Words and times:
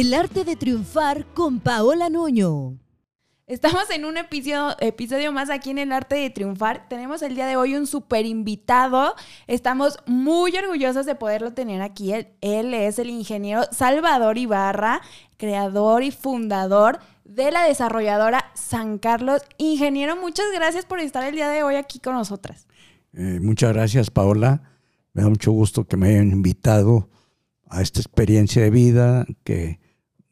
El 0.00 0.14
arte 0.14 0.44
de 0.44 0.54
triunfar 0.54 1.26
con 1.34 1.58
Paola 1.58 2.08
Nuño. 2.08 2.78
Estamos 3.48 3.90
en 3.90 4.04
un 4.04 4.16
episodio, 4.16 4.76
episodio 4.78 5.32
más 5.32 5.50
aquí 5.50 5.70
en 5.70 5.78
El 5.78 5.90
Arte 5.90 6.14
de 6.14 6.30
Triunfar. 6.30 6.88
Tenemos 6.88 7.20
el 7.20 7.34
día 7.34 7.48
de 7.48 7.56
hoy 7.56 7.74
un 7.74 7.88
super 7.88 8.24
invitado. 8.24 9.16
Estamos 9.48 9.98
muy 10.06 10.56
orgullosos 10.56 11.04
de 11.04 11.16
poderlo 11.16 11.52
tener 11.52 11.82
aquí. 11.82 12.12
Él, 12.12 12.28
él 12.42 12.74
es 12.74 13.00
el 13.00 13.10
ingeniero 13.10 13.62
Salvador 13.72 14.38
Ibarra, 14.38 15.00
creador 15.36 16.04
y 16.04 16.12
fundador 16.12 17.00
de 17.24 17.50
la 17.50 17.64
desarrolladora 17.64 18.52
San 18.54 18.98
Carlos. 18.98 19.42
Ingeniero, 19.56 20.14
muchas 20.14 20.46
gracias 20.54 20.84
por 20.84 21.00
estar 21.00 21.24
el 21.24 21.34
día 21.34 21.48
de 21.48 21.64
hoy 21.64 21.74
aquí 21.74 21.98
con 21.98 22.14
nosotras. 22.14 22.68
Eh, 23.14 23.40
muchas 23.42 23.72
gracias, 23.72 24.12
Paola. 24.12 24.62
Me 25.12 25.22
da 25.22 25.28
mucho 25.28 25.50
gusto 25.50 25.88
que 25.88 25.96
me 25.96 26.10
hayan 26.10 26.30
invitado 26.30 27.08
a 27.68 27.82
esta 27.82 27.98
experiencia 27.98 28.62
de 28.62 28.70
vida 28.70 29.26
que 29.42 29.87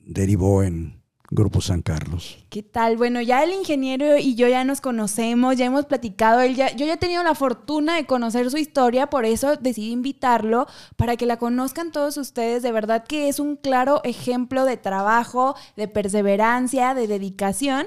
derivó 0.07 0.63
en 0.63 1.03
Grupo 1.31 1.61
San 1.61 1.83
Carlos. 1.83 2.39
¿Qué 2.49 2.63
tal? 2.63 2.97
Bueno, 2.97 3.21
ya 3.21 3.43
el 3.43 3.53
ingeniero 3.53 4.17
y 4.17 4.37
yo 4.37 4.47
ya 4.47 4.63
nos 4.65 4.81
conocemos, 4.81 5.57
ya 5.57 5.67
hemos 5.67 5.85
platicado, 5.85 6.41
él 6.41 6.55
ya, 6.55 6.75
yo 6.77 6.87
ya 6.87 6.95
he 6.95 6.99
tenido 6.99 7.25
la 7.25 7.35
fortuna 7.35 7.97
de 7.97 8.07
conocer 8.07 8.49
su 8.51 8.59
historia, 8.59 9.09
por 9.09 9.25
eso 9.25 9.57
decidí 9.57 9.91
invitarlo 9.91 10.67
para 10.95 11.17
que 11.17 11.27
la 11.27 11.37
conozcan 11.39 11.91
todos 11.91 12.17
ustedes. 12.17 12.63
De 12.63 12.71
verdad 12.71 13.05
que 13.05 13.29
es 13.29 13.41
un 13.41 13.57
claro 13.57 14.01
ejemplo 14.05 14.65
de 14.65 14.77
trabajo, 14.77 15.57
de 15.77 15.89
perseverancia, 15.89 16.95
de 16.95 17.09
dedicación. 17.09 17.87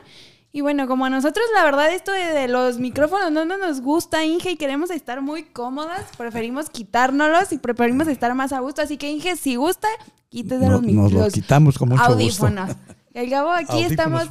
Y 0.51 0.61
bueno, 0.61 0.87
como 0.87 1.05
a 1.05 1.09
nosotros 1.09 1.45
la 1.53 1.63
verdad 1.63 1.93
esto 1.93 2.11
de, 2.11 2.47
los 2.47 2.79
micrófonos 2.79 3.31
no, 3.31 3.45
nos 3.45 3.81
gusta, 3.81 4.25
Inge, 4.25 4.51
y 4.51 4.55
queremos 4.55 4.89
estar 4.89 5.21
muy 5.21 5.43
cómodas, 5.43 6.05
preferimos 6.17 6.69
quitárnoslos 6.71 7.51
y 7.51 7.59
preferimos 7.59 8.07
estar 8.07 8.33
más 8.33 8.51
a 8.51 8.59
gusto. 8.59 8.81
Así 8.81 8.97
que 8.97 9.11
Inge, 9.11 9.35
si 9.35 9.55
gusta, 9.55 9.87
quítese 10.29 10.67
los 10.67 10.81
micrófonos. 10.81 11.13
Nos 11.13 11.25
lo 11.25 11.31
quitamos 11.31 11.77
con 11.77 11.89
mucho 11.89 12.01
audífonos. 12.01 12.71
El 13.13 13.29
Gabo, 13.29 13.51
aquí 13.51 13.83
estamos. 13.83 14.27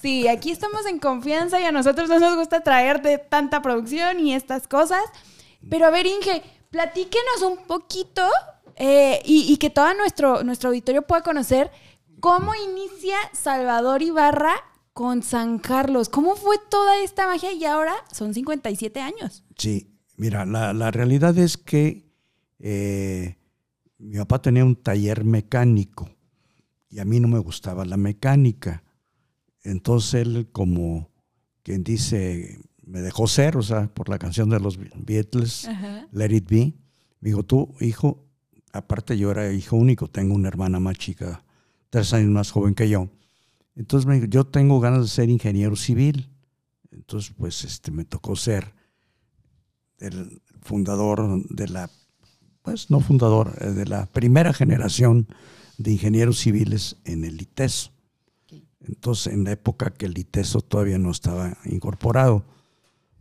Sí, 0.00 0.26
aquí 0.26 0.50
estamos 0.50 0.86
en 0.86 0.98
confianza 0.98 1.60
y 1.60 1.64
a 1.64 1.72
nosotros 1.72 2.08
no 2.08 2.18
nos 2.18 2.36
gusta 2.36 2.60
traer 2.60 3.02
de 3.02 3.18
tanta 3.18 3.62
producción 3.62 4.18
y 4.18 4.34
estas 4.34 4.66
cosas. 4.66 5.02
Pero 5.68 5.86
a 5.86 5.90
ver, 5.90 6.06
Inge, 6.06 6.42
platíquenos 6.70 7.42
un 7.42 7.58
poquito 7.66 8.26
eh, 8.76 9.20
y, 9.24 9.52
y, 9.52 9.56
que 9.58 9.70
todo 9.70 9.92
nuestro, 9.94 10.42
nuestro 10.42 10.70
auditorio 10.70 11.02
pueda 11.02 11.22
conocer 11.22 11.70
cómo 12.18 12.54
inicia 12.54 13.16
Salvador 13.32 14.02
Ibarra 14.02 14.54
con 15.00 15.22
San 15.22 15.58
Carlos. 15.58 16.10
¿Cómo 16.10 16.36
fue 16.36 16.56
toda 16.68 17.02
esta 17.02 17.26
magia 17.26 17.54
y 17.54 17.64
ahora 17.64 17.94
son 18.12 18.34
57 18.34 19.00
años? 19.00 19.42
Sí, 19.56 19.96
mira, 20.18 20.44
la, 20.44 20.90
realidad 20.90 21.38
es 21.38 21.56
que 21.56 22.12
eh, 22.58 23.38
mi 23.96 24.18
papá 24.18 24.42
tenía 24.42 24.62
un 24.62 24.76
taller 24.76 25.24
mecánico 25.24 26.10
y 26.90 26.98
a 26.98 27.06
mí 27.06 27.18
no 27.18 27.28
me 27.28 27.38
gustaba 27.38 27.86
la 27.86 27.96
mecánica. 27.96 28.82
Entonces 29.62 30.26
él, 30.26 30.50
como 30.52 31.08
quien 31.62 31.82
dice, 31.82 32.58
me 32.84 33.00
dejó 33.00 33.26
ser, 33.26 33.56
o 33.56 33.62
sea, 33.62 33.88
por 33.94 34.10
la 34.10 34.18
canción 34.18 34.50
de 34.50 34.60
los 34.60 34.78
Beatles, 34.78 35.66
Let 36.12 36.30
It 36.30 36.46
Be, 36.46 36.74
me 37.20 37.30
dijo, 37.30 37.42
tú, 37.42 37.74
hijo, 37.80 38.26
aparte 38.74 39.16
yo 39.16 39.30
era 39.30 39.50
hijo 39.50 39.76
único, 39.76 40.08
tengo 40.08 40.34
una 40.34 40.48
hermana 40.48 40.78
más 40.78 40.98
chica, 40.98 41.42
tres 41.88 42.12
años 42.12 42.32
más 42.32 42.50
joven 42.50 42.74
que 42.74 42.90
yo. 42.90 43.08
Entonces 43.80 44.06
me 44.06 44.14
dijo, 44.16 44.26
yo 44.26 44.44
tengo 44.44 44.78
ganas 44.78 45.00
de 45.00 45.08
ser 45.08 45.30
ingeniero 45.30 45.74
civil. 45.74 46.28
Entonces, 46.90 47.32
pues, 47.34 47.64
este, 47.64 47.90
me 47.90 48.04
tocó 48.04 48.36
ser 48.36 48.74
el 49.96 50.42
fundador 50.60 51.42
de 51.48 51.66
la, 51.66 51.88
pues, 52.60 52.90
no 52.90 53.00
fundador, 53.00 53.56
eh, 53.58 53.70
de 53.70 53.86
la 53.86 54.04
primera 54.04 54.52
generación 54.52 55.28
de 55.78 55.92
ingenieros 55.92 56.40
civiles 56.40 56.98
en 57.06 57.24
el 57.24 57.40
ITESO. 57.40 57.92
Entonces, 58.80 59.32
en 59.32 59.44
la 59.44 59.52
época 59.52 59.88
que 59.88 60.04
el 60.04 60.18
ITESO 60.18 60.60
todavía 60.60 60.98
no 60.98 61.10
estaba 61.10 61.56
incorporado. 61.64 62.44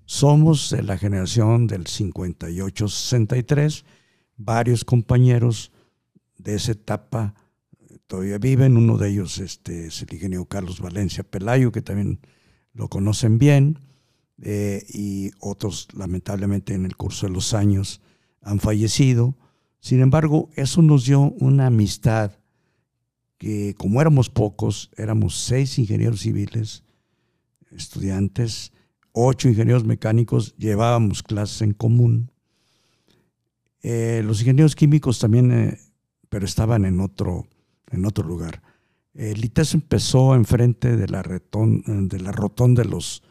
Somos 0.03 0.71
de 0.71 0.83
la 0.83 0.97
generación 0.97 1.67
del 1.67 1.85
58-63, 1.85 3.85
varios 4.35 4.83
compañeros 4.83 5.71
de 6.37 6.55
esa 6.55 6.73
etapa 6.73 7.33
todavía 8.09 8.39
viven. 8.39 8.75
Uno 8.75 8.97
de 8.97 9.09
ellos 9.09 9.37
este, 9.37 9.85
es 9.85 10.01
el 10.01 10.11
ingeniero 10.11 10.45
Carlos 10.45 10.81
Valencia 10.81 11.23
Pelayo, 11.23 11.71
que 11.71 11.83
también 11.83 12.19
lo 12.73 12.89
conocen 12.89 13.37
bien, 13.37 13.79
eh, 14.41 14.83
y 14.89 15.31
otros 15.39 15.87
lamentablemente 15.93 16.73
en 16.73 16.85
el 16.85 16.97
curso 16.97 17.27
de 17.27 17.33
los 17.33 17.53
años 17.53 18.01
han 18.41 18.59
fallecido. 18.59 19.37
Sin 19.79 20.01
embargo, 20.01 20.49
eso 20.55 20.81
nos 20.81 21.05
dio 21.05 21.19
una 21.19 21.67
amistad 21.67 22.31
que 23.37 23.75
como 23.77 24.01
éramos 24.01 24.29
pocos, 24.29 24.89
éramos 24.97 25.37
seis 25.37 25.77
ingenieros 25.77 26.21
civiles, 26.21 26.83
estudiantes, 27.71 28.73
ocho 29.11 29.49
ingenieros 29.49 29.85
mecánicos, 29.85 30.55
llevábamos 30.57 31.21
clases 31.21 31.61
en 31.61 31.73
común. 31.73 32.31
Eh, 33.83 34.23
los 34.25 34.41
ingenieros 34.41 34.75
químicos 34.75 35.19
también, 35.19 35.51
eh, 35.51 35.79
pero 36.27 36.45
estaban 36.45 36.85
en 36.85 36.99
otro, 36.99 37.47
en 37.91 38.05
otro 38.05 38.27
lugar. 38.27 38.61
El 39.13 39.43
ITES 39.43 39.73
empezó 39.73 40.35
enfrente 40.35 40.95
de 40.95 41.07
la, 41.07 41.21
de 41.21 42.19
la 42.19 42.31
rotonda 42.31 42.83
de 42.83 42.89
los 42.89 43.23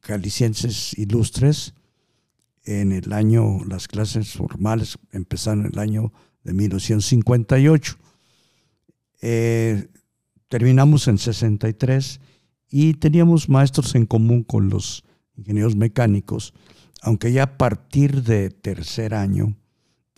calicienses 0.00 0.96
ilustres 0.98 1.74
en 2.64 2.92
el 2.92 3.12
año, 3.12 3.64
las 3.64 3.88
clases 3.88 4.32
formales 4.32 4.98
empezaron 5.10 5.66
en 5.66 5.72
el 5.72 5.78
año 5.78 6.12
de 6.44 6.52
1958. 6.52 7.96
Eh, 9.20 9.88
terminamos 10.48 11.08
en 11.08 11.18
63 11.18 12.20
y 12.70 12.94
teníamos 12.94 13.48
maestros 13.48 13.94
en 13.94 14.06
común 14.06 14.44
con 14.44 14.68
los 14.68 15.04
ingenieros 15.36 15.76
mecánicos, 15.76 16.54
aunque 17.00 17.32
ya 17.32 17.44
a 17.44 17.58
partir 17.58 18.22
de 18.22 18.50
tercer 18.50 19.14
año, 19.14 19.56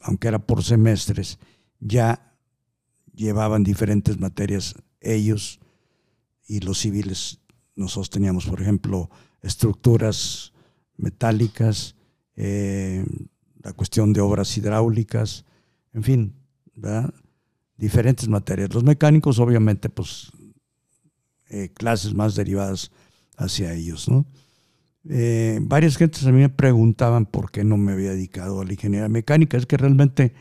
aunque 0.03 0.29
era 0.29 0.39
por 0.39 0.63
semestres, 0.63 1.39
ya 1.81 2.34
llevaban 3.15 3.65
diferentes 3.65 4.19
materias 4.19 4.75
ellos 5.01 5.61
y 6.47 6.61
los 6.61 6.79
civiles. 6.79 7.41
Nosotros 7.77 8.11
teníamos, 8.11 8.47
por 8.47 8.61
ejemplo, 8.61 9.11
estructuras 9.43 10.53
metálicas, 10.97 11.97
eh, 12.37 13.05
la 13.63 13.73
cuestión 13.73 14.13
de 14.13 14.21
obras 14.21 14.57
hidráulicas, 14.57 15.45
en 15.93 16.03
fin, 16.03 16.35
diferentes 17.77 18.29
materias. 18.29 18.73
Los 18.73 18.85
mecánicos, 18.85 19.39
obviamente, 19.39 19.89
pues 19.89 20.33
eh, 21.49 21.71
clases 21.73 22.15
más 22.15 22.35
derivadas 22.35 22.91
hacia 23.37 23.73
ellos. 23.75 24.09
¿no? 24.09 24.27
Eh, 25.09 25.59
varias 25.63 25.97
gentes 25.97 26.27
a 26.27 26.33
mí 26.33 26.41
me 26.41 26.49
preguntaban 26.49 27.27
por 27.27 27.51
qué 27.51 27.63
no 27.65 27.77
me 27.77 27.93
había 27.93 28.11
dedicado 28.11 28.61
a 28.61 28.65
la 28.65 28.73
ingeniería 28.73 29.09
mecánica. 29.09 29.57
Es 29.57 29.67
que 29.67 29.77
realmente 29.77 30.35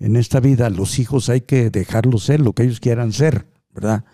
en 0.00 0.16
esta 0.16 0.40
vida 0.40 0.70
los 0.70 0.98
hijos 0.98 1.28
hay 1.28 1.42
que 1.42 1.70
dejarlos 1.70 2.24
ser 2.24 2.40
lo 2.40 2.54
que 2.54 2.64
ellos 2.64 2.80
quieran 2.80 3.12
ser, 3.12 3.46
¿verdad? 3.72 4.04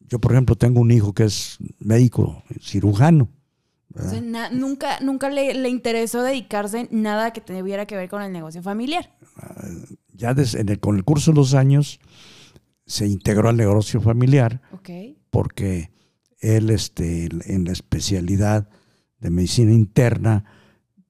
Yo, 0.00 0.20
por 0.20 0.32
ejemplo, 0.32 0.56
tengo 0.56 0.80
un 0.80 0.90
hijo 0.90 1.12
que 1.12 1.24
es 1.24 1.58
médico, 1.80 2.42
cirujano. 2.62 3.28
nunca 4.52 5.00
nunca 5.00 5.28
le, 5.28 5.68
interesó 5.68 6.22
dedicarse 6.22 6.88
nada 6.92 7.32
que 7.32 7.40
tuviera 7.40 7.84
que 7.84 7.96
ver 7.96 8.08
con 8.08 8.22
el 8.22 8.32
negocio 8.32 8.62
familiar. 8.62 9.12
Ah, 9.36 9.66
ya 10.14 10.34
con 10.80 10.96
el 10.96 11.04
curso 11.04 11.32
de 11.32 11.36
los 11.36 11.54
años 11.54 12.00
se 12.86 13.06
integró 13.06 13.50
al 13.50 13.56
negocio 13.56 14.00
familiar 14.00 14.62
porque 15.30 15.90
él 16.38 16.70
este, 16.70 17.28
en 17.52 17.64
la 17.64 17.72
especialidad 17.72 18.68
de 19.18 19.30
medicina 19.30 19.72
interna, 19.72 20.44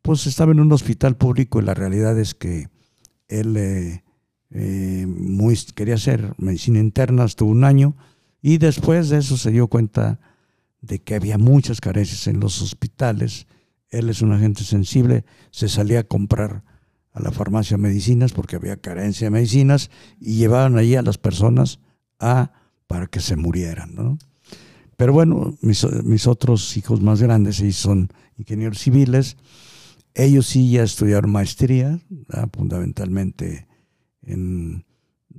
pues 0.01 0.27
estaba 0.27 0.53
en 0.53 0.61
un 0.61 0.73
hospital 0.73 1.17
público 1.17 1.61
y 1.61 1.65
la 1.65 1.75
realidad 1.75 2.19
es 2.19 2.35
que 2.35 2.69
él 3.29 3.57
eh, 3.57 4.05
eh, 4.51 5.07
muy, 5.07 5.57
quería 5.75 5.95
hacer 5.95 6.35
medicina 6.39 6.79
interna, 6.79 7.25
estuvo 7.25 7.51
un 7.51 7.65
año 7.65 7.97
y 8.41 8.59
después 8.59 9.09
de 9.11 9.19
eso 9.19 9.37
se 9.37 9.51
dio 9.51 9.69
cuenta 9.69 10.21
de 10.81 11.01
que 11.01 11.15
había 11.15 11.39
muchas 11.39 11.81
carencias 11.81 12.27
en 12.27 12.41
los 12.41 12.63
hospitales. 12.63 13.47
Él 13.91 14.09
es 14.09 14.23
un 14.23 14.33
agente 14.33 14.65
sensible, 14.65 15.25
se 15.51 15.69
salía 15.69 16.01
a 16.01 16.05
comprar 16.05 16.63
a 17.13 17.21
la 17.21 17.31
farmacia 17.31 17.77
medicinas 17.77 18.33
porque 18.33 18.57
había 18.57 18.77
carencia 18.77 19.27
de 19.27 19.31
medicinas 19.31 19.91
y 20.21 20.37
llevaban 20.37 20.79
allí 20.79 20.95
a 20.95 21.03
las 21.03 21.19
personas 21.19 21.81
a, 22.19 22.53
para 22.87 23.07
que 23.07 23.21
se 23.21 23.37
murieran. 23.37 24.19
Pero 24.97 25.13
bueno, 25.13 25.57
mis, 25.61 25.87
mis, 26.05 26.27
otros 26.27 26.77
hijos 26.77 27.01
más 27.01 27.23
grandes, 27.23 27.61
ellos 27.61 27.77
son 27.77 28.09
ingenieros 28.37 28.79
civiles, 28.79 29.37
ellos 30.15 30.47
sí 30.47 30.71
ya 30.71 30.83
estudiaron 30.83 31.31
maestría, 31.31 32.01
fundamentalmente 32.53 33.67
en, 34.23 34.85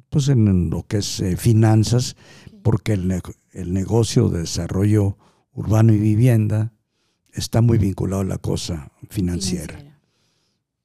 pues 0.10 0.30
en 0.30 0.70
lo 0.70 0.86
que 0.88 0.98
es 0.98 1.20
eh, 1.20 1.38
finanzas, 1.38 2.16
porque 2.64 2.94
el, 2.94 3.22
el, 3.52 3.74
negocio 3.74 4.30
de 4.30 4.40
desarrollo 4.40 5.18
urbano 5.54 5.94
y 5.94 5.98
vivienda 5.98 6.74
está 7.34 7.62
muy 7.62 7.78
vinculado 7.78 8.22
a 8.22 8.26
la 8.26 8.38
cosa 8.38 8.92
financiera. 9.10 10.00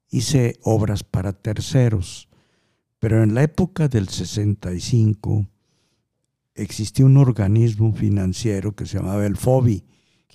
hice 0.08 0.58
obras 0.62 1.04
para 1.04 1.34
terceros, 1.34 2.30
pero 2.98 3.22
en 3.22 3.34
la 3.34 3.42
época 3.42 3.88
del 3.88 4.08
65 4.08 5.46
existía 6.54 7.04
un 7.04 7.18
organismo 7.18 7.92
financiero 7.92 8.74
que 8.74 8.86
se 8.86 8.96
llamaba 8.96 9.26
el 9.26 9.36
FOBI, 9.36 9.84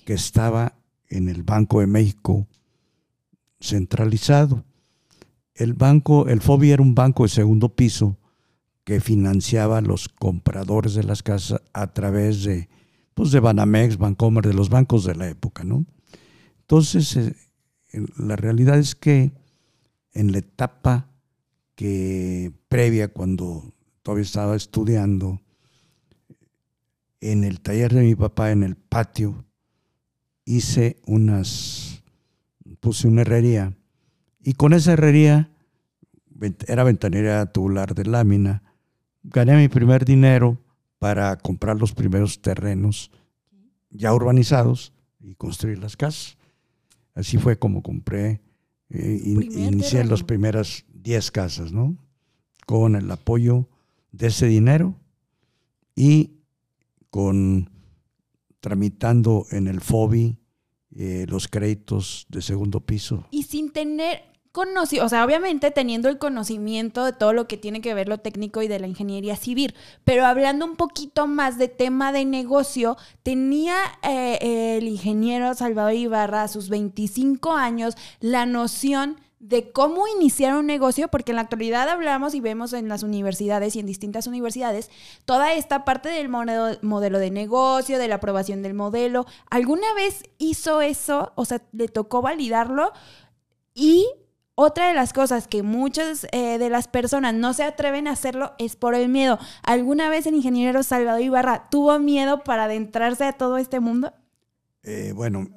que 0.04 0.12
estaba 0.12 0.76
en 1.08 1.28
el 1.28 1.42
Banco 1.42 1.80
de 1.80 1.88
México 1.88 2.46
centralizado. 3.60 4.64
El 5.54 5.72
banco, 5.72 6.28
el 6.28 6.40
FOBI 6.40 6.70
era 6.70 6.82
un 6.84 6.94
banco 6.94 7.24
de 7.24 7.30
segundo 7.30 7.74
piso 7.74 8.16
que 8.84 9.00
financiaba 9.00 9.78
a 9.78 9.82
los 9.82 10.08
compradores 10.08 10.94
de 10.94 11.02
las 11.02 11.24
casas 11.24 11.60
a 11.72 11.92
través 11.92 12.44
de, 12.44 12.68
pues 13.20 13.32
de 13.32 13.40
Banamex, 13.40 13.98
Bancomer, 13.98 14.46
de 14.46 14.54
los 14.54 14.70
bancos 14.70 15.04
de 15.04 15.14
la 15.14 15.28
época, 15.28 15.62
¿no? 15.62 15.84
Entonces, 16.60 17.18
eh, 17.18 17.34
la 18.16 18.34
realidad 18.34 18.78
es 18.78 18.94
que 18.94 19.32
en 20.14 20.32
la 20.32 20.38
etapa 20.38 21.10
que 21.74 22.50
previa, 22.68 23.08
cuando 23.08 23.74
todavía 24.02 24.22
estaba 24.22 24.56
estudiando, 24.56 25.38
en 27.20 27.44
el 27.44 27.60
taller 27.60 27.92
de 27.92 28.04
mi 28.04 28.14
papá, 28.14 28.52
en 28.52 28.62
el 28.62 28.74
patio, 28.74 29.44
hice 30.46 30.96
unas, 31.04 32.02
puse 32.80 33.06
una 33.06 33.20
herrería 33.20 33.76
y 34.42 34.54
con 34.54 34.72
esa 34.72 34.94
herrería, 34.94 35.50
era 36.66 36.84
ventanera 36.84 37.52
tubular 37.52 37.94
de 37.94 38.06
lámina, 38.06 38.62
gané 39.22 39.58
mi 39.58 39.68
primer 39.68 40.06
dinero 40.06 40.56
para 41.00 41.36
comprar 41.36 41.80
los 41.80 41.94
primeros 41.94 42.42
terrenos 42.42 43.10
ya 43.88 44.14
urbanizados 44.14 44.92
y 45.18 45.34
construir 45.34 45.78
las 45.78 45.96
casas. 45.96 46.36
Así 47.14 47.38
fue 47.38 47.58
como 47.58 47.82
compré, 47.82 48.42
eh, 48.90 49.20
inicié 49.24 50.04
las 50.04 50.22
primeras 50.22 50.84
10 50.92 51.30
casas, 51.30 51.72
¿no? 51.72 51.96
Con 52.66 52.96
el 52.96 53.10
apoyo 53.10 53.66
de 54.12 54.28
ese 54.28 54.46
dinero 54.46 54.94
y 55.96 56.32
con 57.08 57.70
tramitando 58.60 59.46
en 59.50 59.68
el 59.68 59.80
FOBI 59.80 60.36
eh, 60.94 61.24
los 61.28 61.48
créditos 61.48 62.26
de 62.28 62.42
segundo 62.42 62.80
piso. 62.80 63.26
Y 63.30 63.44
sin 63.44 63.72
tener 63.72 64.22
conocido, 64.52 65.04
o 65.04 65.08
sea, 65.08 65.24
obviamente 65.24 65.70
teniendo 65.70 66.08
el 66.08 66.18
conocimiento 66.18 67.04
de 67.04 67.12
todo 67.12 67.32
lo 67.32 67.46
que 67.46 67.56
tiene 67.56 67.80
que 67.80 67.94
ver 67.94 68.08
lo 68.08 68.18
técnico 68.18 68.62
y 68.62 68.68
de 68.68 68.80
la 68.80 68.86
ingeniería 68.86 69.36
civil, 69.36 69.74
pero 70.04 70.26
hablando 70.26 70.64
un 70.64 70.76
poquito 70.76 71.26
más 71.26 71.58
de 71.58 71.68
tema 71.68 72.12
de 72.12 72.24
negocio, 72.24 72.96
tenía 73.22 73.76
eh, 74.02 74.78
el 74.78 74.88
ingeniero 74.88 75.54
Salvador 75.54 75.94
Ibarra 75.94 76.42
a 76.42 76.48
sus 76.48 76.68
25 76.68 77.52
años 77.52 77.96
la 78.20 78.46
noción 78.46 79.18
de 79.40 79.72
cómo 79.72 80.06
iniciar 80.06 80.54
un 80.54 80.66
negocio, 80.66 81.08
porque 81.08 81.32
en 81.32 81.36
la 81.36 81.42
actualidad 81.42 81.88
hablamos 81.88 82.34
y 82.34 82.40
vemos 82.40 82.74
en 82.74 82.88
las 82.88 83.02
universidades 83.02 83.74
y 83.74 83.80
en 83.80 83.86
distintas 83.86 84.26
universidades 84.26 84.90
toda 85.24 85.54
esta 85.54 85.86
parte 85.86 86.10
del 86.10 86.28
modelo, 86.28 87.18
de 87.18 87.30
negocio, 87.30 87.98
de 87.98 88.06
la 88.06 88.16
aprobación 88.16 88.62
del 88.62 88.74
modelo. 88.74 89.24
¿Alguna 89.48 89.94
vez 89.94 90.24
hizo 90.36 90.82
eso? 90.82 91.32
O 91.36 91.46
sea, 91.46 91.62
le 91.72 91.88
tocó 91.88 92.20
validarlo 92.20 92.92
y 93.72 94.06
otra 94.60 94.88
de 94.88 94.94
las 94.94 95.12
cosas 95.12 95.48
que 95.48 95.62
muchas 95.62 96.26
eh, 96.32 96.58
de 96.58 96.68
las 96.68 96.86
personas 96.86 97.34
no 97.34 97.54
se 97.54 97.64
atreven 97.64 98.06
a 98.06 98.12
hacerlo 98.12 98.52
es 98.58 98.76
por 98.76 98.94
el 98.94 99.08
miedo. 99.08 99.38
¿Alguna 99.62 100.10
vez 100.10 100.26
el 100.26 100.34
ingeniero 100.34 100.82
Salvador 100.82 101.22
Ibarra 101.22 101.68
tuvo 101.70 101.98
miedo 101.98 102.44
para 102.44 102.64
adentrarse 102.64 103.24
a 103.24 103.32
todo 103.32 103.56
este 103.56 103.80
mundo? 103.80 104.12
Eh, 104.82 105.12
bueno, 105.14 105.48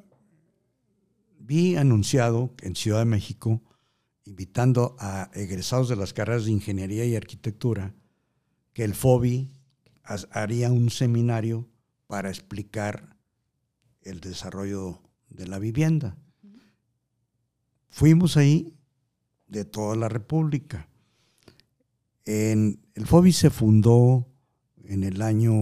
vi 1.38 1.76
anunciado 1.76 2.54
en 2.62 2.76
Ciudad 2.76 3.00
de 3.00 3.06
México 3.06 3.62
invitando 4.26 4.96
a 5.00 5.30
egresados 5.34 5.90
de 5.90 5.98
las 5.98 6.14
carreras 6.14 6.46
de 6.46 6.52
ingeniería 6.52 7.04
y 7.04 7.18
arquitectura 7.18 7.94
que 8.72 8.86
el 8.86 8.96
FOBI 8.96 9.52
haría 10.32 10.72
un 10.72 10.90
seminario 10.90 11.70
para 12.08 12.30
explicar 12.30 13.18
el 14.02 14.22
desarrollo 14.22 15.02
de 15.28 15.48
la 15.48 15.60
vivienda. 15.60 16.18
Fuimos 17.90 18.38
ahí 18.38 18.78
de 19.54 19.66
toda 19.66 19.96
la 19.96 20.10
República. 20.10 20.90
En, 22.26 22.82
el 22.96 23.06
FOBI 23.06 23.32
se 23.32 23.50
fundó 23.50 24.28
en 24.84 25.04
el 25.04 25.22
año, 25.22 25.54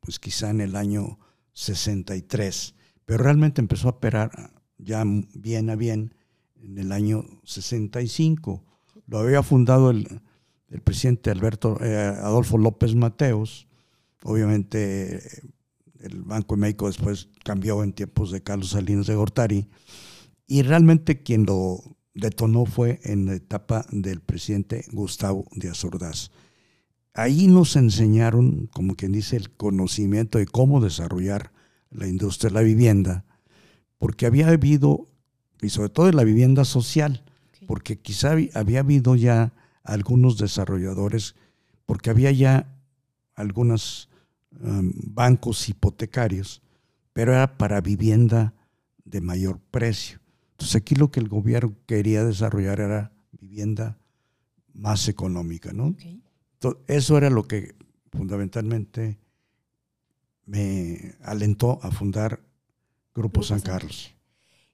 pues 0.00 0.18
quizá 0.18 0.50
en 0.50 0.60
el 0.60 0.76
año 0.76 1.18
63, 1.54 2.74
pero 3.04 3.24
realmente 3.24 3.60
empezó 3.60 3.88
a 3.88 3.92
operar 3.92 4.52
ya 4.78 5.02
bien 5.34 5.70
a 5.70 5.76
bien 5.76 6.14
en 6.62 6.78
el 6.78 6.92
año 6.92 7.24
65. 7.44 8.64
Lo 9.06 9.18
había 9.18 9.42
fundado 9.42 9.90
el, 9.90 10.22
presidente 10.84 11.30
Alberto 11.30 11.78
eh, 11.82 11.96
Adolfo 11.96 12.56
López 12.56 12.94
Mateos. 12.94 13.66
Obviamente 14.22 15.20
el 15.98 16.22
Banco 16.22 16.54
de 16.54 16.60
México 16.60 16.86
después 16.86 17.28
cambió 17.44 17.82
en 17.82 17.92
tiempos 17.92 18.30
de 18.30 18.42
Carlos 18.42 18.70
Salinas 18.70 19.06
de 19.06 19.16
Gortari. 19.16 19.68
Y 20.46 20.62
realmente 20.62 21.22
quien 21.22 21.44
lo 21.44 21.80
detonó 22.14 22.66
fue 22.66 23.00
en 23.04 23.26
la 23.26 23.34
etapa 23.34 23.86
del 23.90 24.20
presidente 24.20 24.84
Gustavo 24.92 25.46
Díaz 25.52 25.84
Ordaz. 25.84 26.30
Ahí 27.14 27.46
nos 27.46 27.76
enseñaron, 27.76 28.68
como 28.72 28.94
quien 28.94 29.12
dice, 29.12 29.36
el 29.36 29.50
conocimiento 29.50 30.38
de 30.38 30.46
cómo 30.46 30.80
desarrollar 30.80 31.52
la 31.90 32.06
industria 32.06 32.50
de 32.50 32.54
la 32.54 32.62
vivienda, 32.62 33.24
porque 33.98 34.26
había 34.26 34.48
habido 34.48 35.10
y 35.62 35.68
sobre 35.70 35.90
todo 35.90 36.08
en 36.08 36.16
la 36.16 36.24
vivienda 36.24 36.64
social, 36.64 37.24
porque 37.66 37.98
quizá 37.98 38.36
había 38.54 38.80
habido 38.80 39.14
ya 39.14 39.52
algunos 39.82 40.38
desarrolladores, 40.38 41.34
porque 41.86 42.10
había 42.10 42.30
ya 42.30 42.74
algunos 43.34 44.08
um, 44.60 44.92
bancos 44.94 45.68
hipotecarios, 45.68 46.62
pero 47.12 47.32
era 47.32 47.58
para 47.58 47.80
vivienda 47.80 48.54
de 49.04 49.20
mayor 49.20 49.60
precio. 49.70 50.19
Entonces 50.60 50.76
aquí 50.76 50.94
lo 50.94 51.10
que 51.10 51.20
el 51.20 51.28
gobierno 51.30 51.74
quería 51.86 52.22
desarrollar 52.22 52.80
era 52.80 53.12
vivienda 53.32 53.96
más 54.74 55.08
económica, 55.08 55.72
¿no? 55.72 55.96
eso 56.86 57.16
era 57.16 57.30
lo 57.30 57.44
que 57.44 57.74
fundamentalmente 58.12 59.18
me 60.44 61.14
alentó 61.22 61.80
a 61.82 61.90
fundar 61.90 62.40
Grupo 63.14 63.42
San 63.42 63.60
Carlos. 63.60 64.12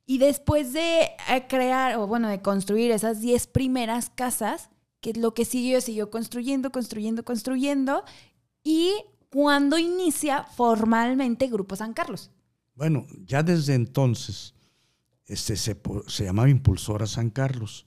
Y 0.07 0.19
después 0.19 0.73
de 0.73 1.03
eh, 1.03 1.47
crear, 1.49 1.97
o 1.99 2.09
bueno, 2.09 2.29
de 2.29 2.43
construir 2.43 2.91
esas 2.91 3.21
10 3.21 3.47
primeras 3.47 4.11
casas, 4.11 4.71
que 5.01 5.11
es 5.11 5.17
lo 5.17 5.35
que 5.35 5.45
siguió, 5.45 5.81
siguió 5.81 6.11
construyendo, 6.11 6.73
construyendo, 6.73 7.25
construyendo. 7.25 8.03
Y 8.65 8.93
cuando 9.31 9.79
inicia 9.79 10.43
formalmente 10.43 11.47
Grupo 11.47 11.77
San 11.77 11.93
Carlos. 11.93 12.33
Bueno, 12.75 13.07
ya 13.25 13.45
desde 13.45 13.75
entonces 13.75 14.56
este, 15.27 15.57
se, 15.57 15.77
se 16.07 16.25
llamaba 16.25 16.49
Impulsora 16.49 17.07
San 17.07 17.31
Carlos, 17.31 17.87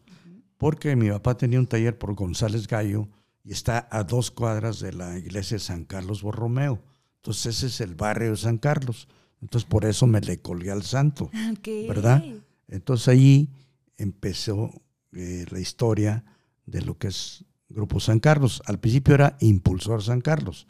porque 0.57 0.95
mi 0.95 1.09
papá 1.09 1.37
tenía 1.37 1.59
un 1.59 1.67
taller 1.67 1.97
por 1.97 2.13
González 2.15 2.67
Gallo 2.67 3.07
y 3.43 3.51
está 3.51 3.87
a 3.91 4.03
dos 4.03 4.31
cuadras 4.31 4.79
de 4.79 4.93
la 4.93 5.17
iglesia 5.17 5.55
de 5.55 5.63
San 5.63 5.85
Carlos 5.85 6.21
Borromeo. 6.21 6.81
Entonces 7.17 7.57
ese 7.57 7.67
es 7.67 7.81
el 7.81 7.95
barrio 7.95 8.31
de 8.31 8.37
San 8.37 8.57
Carlos. 8.57 9.07
Entonces 9.41 9.67
por 9.69 9.85
eso 9.85 10.05
me 10.07 10.21
le 10.21 10.41
colgué 10.41 10.71
al 10.71 10.83
santo, 10.83 11.29
¿verdad? 11.87 12.23
Entonces 12.67 13.07
ahí 13.07 13.49
empezó 13.97 14.71
eh, 15.13 15.45
la 15.49 15.59
historia 15.59 16.23
de 16.65 16.81
lo 16.81 16.97
que 16.97 17.07
es 17.07 17.45
Grupo 17.69 17.99
San 17.99 18.19
Carlos. 18.19 18.61
Al 18.65 18.79
principio 18.79 19.15
era 19.15 19.37
Impulsor 19.39 20.03
San 20.03 20.21
Carlos. 20.21 20.67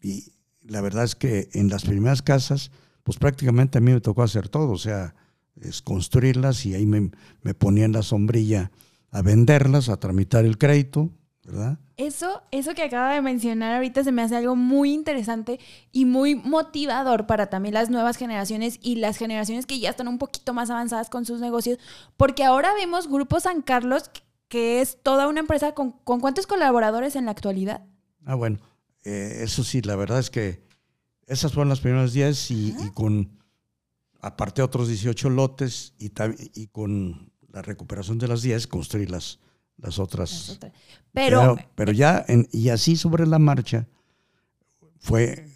Y 0.00 0.32
la 0.62 0.80
verdad 0.80 1.04
es 1.04 1.14
que 1.14 1.48
en 1.52 1.68
las 1.68 1.84
primeras 1.84 2.22
casas, 2.22 2.70
pues 3.02 3.18
prácticamente 3.18 3.78
a 3.78 3.80
mí 3.80 3.92
me 3.92 4.00
tocó 4.00 4.22
hacer 4.22 4.48
todo, 4.48 4.70
o 4.70 4.78
sea, 4.78 5.14
es 5.60 5.82
construirlas 5.82 6.64
y 6.66 6.74
ahí 6.74 6.86
me, 6.86 7.10
me 7.42 7.54
ponía 7.54 7.84
en 7.84 7.92
la 7.92 8.02
sombrilla 8.02 8.70
a 9.10 9.22
venderlas, 9.22 9.88
a 9.88 9.98
tramitar 9.98 10.44
el 10.44 10.58
crédito, 10.58 11.10
¿verdad? 11.44 11.78
Eso, 11.96 12.42
eso 12.50 12.74
que 12.74 12.82
acaba 12.82 13.14
de 13.14 13.20
mencionar 13.20 13.74
ahorita 13.74 14.02
se 14.02 14.12
me 14.12 14.22
hace 14.22 14.36
algo 14.36 14.56
muy 14.56 14.92
interesante 14.92 15.60
y 15.92 16.04
muy 16.04 16.34
motivador 16.34 17.26
para 17.26 17.48
también 17.48 17.74
las 17.74 17.90
nuevas 17.90 18.16
generaciones 18.16 18.78
y 18.82 18.96
las 18.96 19.18
generaciones 19.18 19.66
que 19.66 19.78
ya 19.78 19.90
están 19.90 20.08
un 20.08 20.18
poquito 20.18 20.54
más 20.54 20.70
avanzadas 20.70 21.10
con 21.10 21.26
sus 21.26 21.40
negocios, 21.40 21.78
porque 22.16 22.44
ahora 22.44 22.74
vemos 22.74 23.08
Grupo 23.08 23.38
San 23.38 23.62
Carlos, 23.62 24.10
que 24.48 24.80
es 24.80 24.98
toda 25.02 25.28
una 25.28 25.40
empresa 25.40 25.74
con, 25.74 25.92
cuántos 25.92 26.46
colaboradores 26.46 27.14
en 27.14 27.26
la 27.26 27.30
actualidad. 27.32 27.84
Ah, 28.24 28.34
bueno, 28.34 28.58
eh, 29.04 29.40
eso 29.42 29.62
sí, 29.62 29.82
la 29.82 29.96
verdad 29.96 30.18
es 30.18 30.30
que 30.30 30.62
esas 31.26 31.52
fueron 31.52 31.68
las 31.68 31.80
primeras 31.80 32.12
10 32.12 32.50
y, 32.50 32.74
con, 32.94 33.38
aparte 34.22 34.62
otros 34.62 34.88
18 34.88 35.28
lotes 35.28 35.92
y, 35.98 36.10
y 36.54 36.68
con 36.68 37.30
la 37.52 37.60
recuperación 37.60 38.16
de 38.18 38.28
las 38.28 38.40
10, 38.40 38.66
construir 38.66 39.10
las 39.10 39.38
las 39.78 39.98
otras. 39.98 40.30
Las 40.32 40.50
otras. 40.56 40.72
Pero, 41.12 41.40
pero, 41.56 41.68
pero 41.74 41.92
ya, 41.92 42.24
en- 42.28 42.48
y 42.52 42.68
así 42.70 42.96
sobre 42.96 43.26
la 43.26 43.38
marcha, 43.38 43.88
fue, 45.00 45.48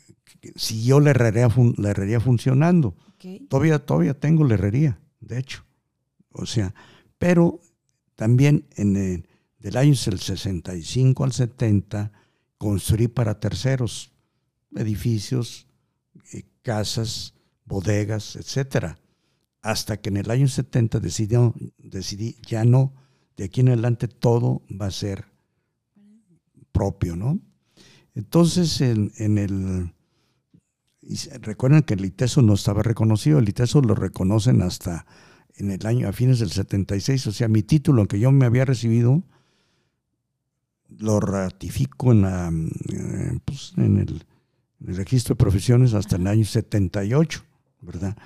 siguió 0.56 1.00
la 1.00 1.10
herrería, 1.10 1.48
fun- 1.48 1.74
la 1.78 1.90
herrería 1.90 2.18
funcionando. 2.20 2.96
Todavía, 3.48 3.78
todavía 3.78 4.14
tengo 4.18 4.44
la 4.44 4.54
herrería, 4.54 4.98
de 5.20 5.38
hecho. 5.38 5.64
O 6.30 6.44
sea, 6.44 6.74
pero 7.18 7.60
también 8.16 8.66
en 8.76 8.96
el, 8.96 9.28
del 9.58 9.76
año 9.76 9.94
del 10.04 10.18
65 10.18 11.24
al 11.24 11.32
70 11.32 12.12
construí 12.58 13.08
para 13.08 13.38
terceros 13.38 14.10
edificios, 14.74 15.66
eh, 16.32 16.42
casas, 16.62 17.32
bodegas, 17.66 18.36
etcétera. 18.36 18.98
Hasta 19.62 19.98
que 19.98 20.08
en 20.08 20.16
el 20.16 20.30
año 20.30 20.48
70 20.48 21.00
decidí, 21.00 21.36
decidí 21.78 22.36
ya 22.46 22.64
no, 22.64 22.94
de 23.36 23.44
aquí 23.44 23.60
en 23.60 23.68
adelante 23.68 24.08
todo 24.08 24.62
va 24.70 24.86
a 24.86 24.90
ser 24.90 25.26
propio, 26.72 27.16
¿no? 27.16 27.38
Entonces, 28.14 28.80
en, 28.80 29.12
en 29.16 29.38
el. 29.38 29.92
Recuerden 31.40 31.82
que 31.82 31.94
el 31.94 32.04
ITESO 32.04 32.42
no 32.42 32.54
estaba 32.54 32.82
reconocido, 32.82 33.38
el 33.38 33.48
ITESO 33.48 33.80
lo 33.80 33.94
reconocen 33.94 34.62
hasta 34.62 35.06
en 35.56 35.70
el 35.70 35.86
año, 35.86 36.08
a 36.08 36.12
fines 36.12 36.38
del 36.38 36.50
76, 36.50 37.26
o 37.28 37.32
sea, 37.32 37.48
mi 37.48 37.62
título 37.62 38.06
que 38.06 38.18
yo 38.18 38.30
me 38.32 38.46
había 38.46 38.64
recibido, 38.64 39.22
lo 40.88 41.20
ratifico 41.20 42.12
en, 42.12 42.22
la, 42.22 42.52
eh, 42.92 43.38
pues, 43.44 43.72
en, 43.76 43.98
el, 43.98 44.24
en 44.80 44.88
el 44.88 44.96
registro 44.96 45.34
de 45.34 45.38
profesiones 45.38 45.94
hasta 45.94 46.16
el 46.16 46.26
año 46.26 46.44
78, 46.44 47.44
¿verdad? 47.80 48.16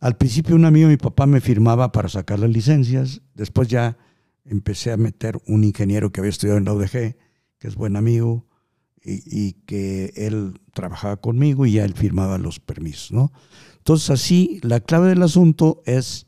Al 0.00 0.16
principio 0.16 0.56
un 0.56 0.64
amigo 0.64 0.88
de 0.88 0.94
mi 0.94 0.98
papá 0.98 1.26
me 1.26 1.40
firmaba 1.40 1.92
para 1.92 2.08
sacar 2.08 2.38
las 2.38 2.50
licencias, 2.50 3.22
después 3.34 3.68
ya 3.68 3.96
empecé 4.44 4.92
a 4.92 4.96
meter 4.96 5.38
un 5.46 5.64
ingeniero 5.64 6.10
que 6.10 6.20
había 6.20 6.30
estudiado 6.30 6.58
en 6.58 6.64
la 6.64 6.72
UDG, 6.72 7.16
que 7.58 7.68
es 7.68 7.76
buen 7.76 7.96
amigo, 7.96 8.46
y, 9.04 9.22
y 9.26 9.52
que 9.66 10.12
él 10.16 10.60
trabajaba 10.74 11.16
conmigo 11.16 11.66
y 11.66 11.72
ya 11.72 11.84
él 11.84 11.94
firmaba 11.94 12.38
los 12.38 12.60
permisos, 12.60 13.12
¿no? 13.12 13.32
Entonces 13.78 14.10
así, 14.10 14.60
la 14.62 14.78
clave 14.78 15.08
del 15.08 15.22
asunto 15.22 15.82
es, 15.86 16.26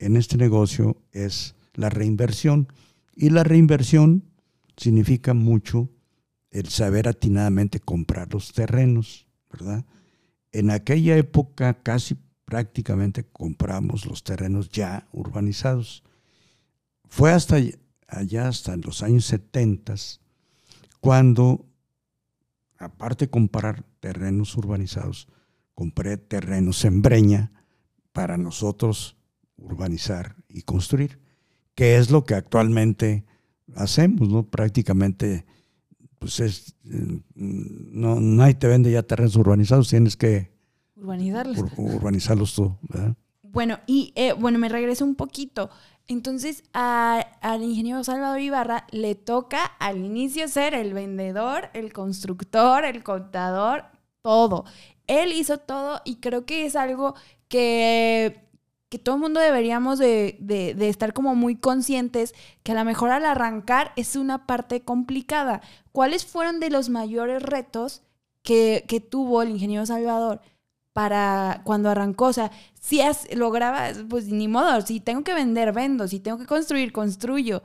en 0.00 0.16
este 0.16 0.36
negocio, 0.36 1.00
es 1.12 1.54
la 1.74 1.88
reinversión. 1.88 2.66
Y 3.14 3.30
la 3.30 3.44
reinversión 3.44 4.24
significa 4.76 5.34
mucho 5.34 5.88
el 6.50 6.68
saber 6.68 7.06
atinadamente 7.06 7.78
comprar 7.78 8.32
los 8.32 8.52
terrenos, 8.52 9.28
¿verdad? 9.50 9.84
En 10.52 10.70
aquella 10.70 11.16
época 11.16 11.82
casi 11.82 12.16
prácticamente 12.44 13.24
compramos 13.24 14.06
los 14.06 14.24
terrenos 14.24 14.70
ya 14.70 15.06
urbanizados. 15.12 16.02
Fue 17.08 17.32
hasta 17.32 17.56
allá, 18.08 18.48
hasta 18.48 18.76
los 18.76 19.02
años 19.02 19.24
70, 19.26 19.94
cuando, 21.00 21.66
aparte 22.78 23.26
de 23.26 23.30
comprar 23.30 23.84
terrenos 24.00 24.56
urbanizados, 24.56 25.28
compré 25.74 26.16
terrenos 26.16 26.84
en 26.84 27.02
Breña 27.02 27.52
para 28.12 28.36
nosotros 28.36 29.16
urbanizar 29.56 30.36
y 30.48 30.62
construir, 30.62 31.20
que 31.74 31.96
es 31.96 32.10
lo 32.10 32.24
que 32.24 32.34
actualmente 32.34 33.24
hacemos, 33.76 34.28
¿no? 34.28 34.48
Prácticamente, 34.48 35.46
pues 36.20 36.38
es, 36.38 36.76
eh, 36.84 37.20
no, 37.34 38.20
nadie 38.20 38.54
te 38.54 38.68
vende 38.68 38.92
ya 38.92 39.02
terrenos 39.02 39.34
urbanizados, 39.34 39.88
tienes 39.88 40.16
que 40.16 40.52
Urbanizarlos. 40.94 41.56
ur- 41.58 41.72
urbanizarlos 41.96 42.54
tú, 42.54 42.76
¿verdad? 42.82 43.14
Bueno, 43.42 43.80
y 43.86 44.12
eh, 44.14 44.32
bueno, 44.34 44.58
me 44.60 44.68
regreso 44.68 45.04
un 45.04 45.16
poquito. 45.16 45.70
Entonces, 46.06 46.62
a- 46.72 47.18
al 47.40 47.62
ingeniero 47.62 48.04
Salvador 48.04 48.40
Ibarra 48.40 48.86
le 48.92 49.14
toca 49.16 49.64
al 49.64 50.04
inicio 50.04 50.46
ser 50.46 50.74
el 50.74 50.92
vendedor, 50.94 51.70
el 51.72 51.92
constructor, 51.92 52.84
el 52.84 53.02
contador, 53.02 53.84
todo. 54.22 54.64
Él 55.06 55.32
hizo 55.32 55.58
todo 55.58 56.02
y 56.04 56.16
creo 56.16 56.44
que 56.44 56.66
es 56.66 56.76
algo 56.76 57.14
que, 57.48 58.44
que 58.90 58.98
todo 58.98 59.14
el 59.14 59.20
mundo 59.22 59.40
deberíamos 59.40 59.98
de, 59.98 60.36
de- 60.40 60.74
de 60.74 60.88
estar 60.90 61.12
como 61.14 61.34
muy 61.34 61.56
conscientes 61.56 62.34
que 62.62 62.72
a 62.72 62.74
lo 62.74 62.84
mejor 62.84 63.10
al 63.10 63.24
arrancar 63.24 63.92
es 63.96 64.16
una 64.16 64.46
parte 64.46 64.82
complicada. 64.82 65.62
¿Cuáles 65.92 66.26
fueron 66.26 66.60
de 66.60 66.68
los 66.70 66.90
mayores 66.90 67.42
retos 67.42 68.02
que, 68.42 68.84
que 68.88 69.00
tuvo 69.00 69.40
el 69.42 69.50
ingeniero 69.50 69.86
Salvador 69.86 70.40
para 70.92 71.62
cuando 71.64 71.88
arrancó? 71.88 72.26
O 72.26 72.32
sea, 72.32 72.50
si 72.80 73.00
has, 73.00 73.32
lograba, 73.34 73.90
pues 74.08 74.26
ni 74.26 74.48
modo, 74.48 74.80
si 74.82 74.98
tengo 75.00 75.22
que 75.22 75.34
vender, 75.34 75.72
vendo, 75.72 76.08
si 76.08 76.18
tengo 76.20 76.36
que 76.38 76.46
construir, 76.46 76.92
construyo. 76.92 77.62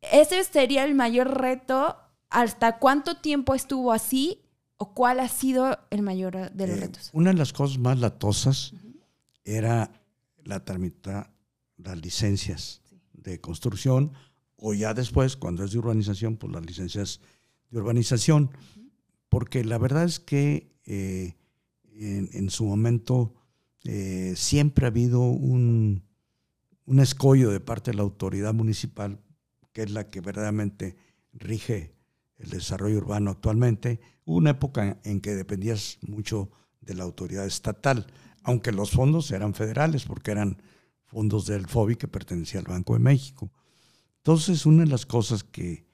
Ese 0.00 0.42
sería 0.44 0.84
el 0.84 0.94
mayor 0.94 1.40
reto. 1.40 1.96
¿Hasta 2.30 2.78
cuánto 2.78 3.16
tiempo 3.16 3.54
estuvo 3.54 3.90
así? 3.92 4.42
¿O 4.76 4.94
cuál 4.94 5.18
ha 5.18 5.28
sido 5.28 5.78
el 5.90 6.02
mayor 6.02 6.52
de 6.52 6.66
los 6.68 6.76
Eh, 6.76 6.80
retos? 6.80 7.10
Una 7.12 7.30
de 7.32 7.36
las 7.38 7.52
cosas 7.52 7.78
más 7.78 7.98
latosas 7.98 8.72
era 9.44 9.90
la 10.44 10.64
tramitar 10.64 11.32
las 11.76 11.98
licencias 12.00 12.82
de 13.12 13.40
construcción 13.40 14.12
o 14.56 14.74
ya 14.74 14.94
después, 14.94 15.36
cuando 15.36 15.64
es 15.64 15.72
de 15.72 15.78
urbanización, 15.78 16.36
pues 16.36 16.52
las 16.52 16.66
licencias 16.66 17.20
de 17.70 17.78
urbanización. 17.78 18.50
Porque 19.28 19.64
la 19.64 19.78
verdad 19.78 20.04
es 20.04 20.18
que 20.18 20.72
eh, 20.84 21.36
en, 21.92 22.28
en 22.32 22.50
su 22.50 22.64
momento 22.64 23.34
eh, 23.84 24.34
siempre 24.36 24.86
ha 24.86 24.88
habido 24.88 25.20
un, 25.20 26.02
un 26.86 27.00
escollo 27.00 27.50
de 27.50 27.60
parte 27.60 27.90
de 27.90 27.96
la 27.96 28.02
autoridad 28.02 28.54
municipal, 28.54 29.20
que 29.72 29.82
es 29.82 29.90
la 29.90 30.10
que 30.10 30.20
verdaderamente 30.20 30.96
rige 31.32 31.94
el 32.38 32.50
desarrollo 32.50 32.96
urbano 32.96 33.30
actualmente. 33.30 34.00
Hubo 34.24 34.38
una 34.38 34.50
época 34.50 34.98
en 35.04 35.20
que 35.20 35.34
dependías 35.34 35.98
mucho 36.02 36.50
de 36.80 36.94
la 36.94 37.04
autoridad 37.04 37.46
estatal, 37.46 38.06
aunque 38.42 38.72
los 38.72 38.90
fondos 38.90 39.30
eran 39.30 39.54
federales, 39.54 40.04
porque 40.04 40.30
eran 40.30 40.62
fondos 41.04 41.46
del 41.46 41.66
FOBI 41.66 41.96
que 41.96 42.08
pertenecía 42.08 42.60
al 42.60 42.66
Banco 42.66 42.94
de 42.94 43.00
México. 43.00 43.50
Entonces, 44.18 44.66
una 44.66 44.84
de 44.84 44.90
las 44.90 45.06
cosas 45.06 45.42
que 45.42 45.86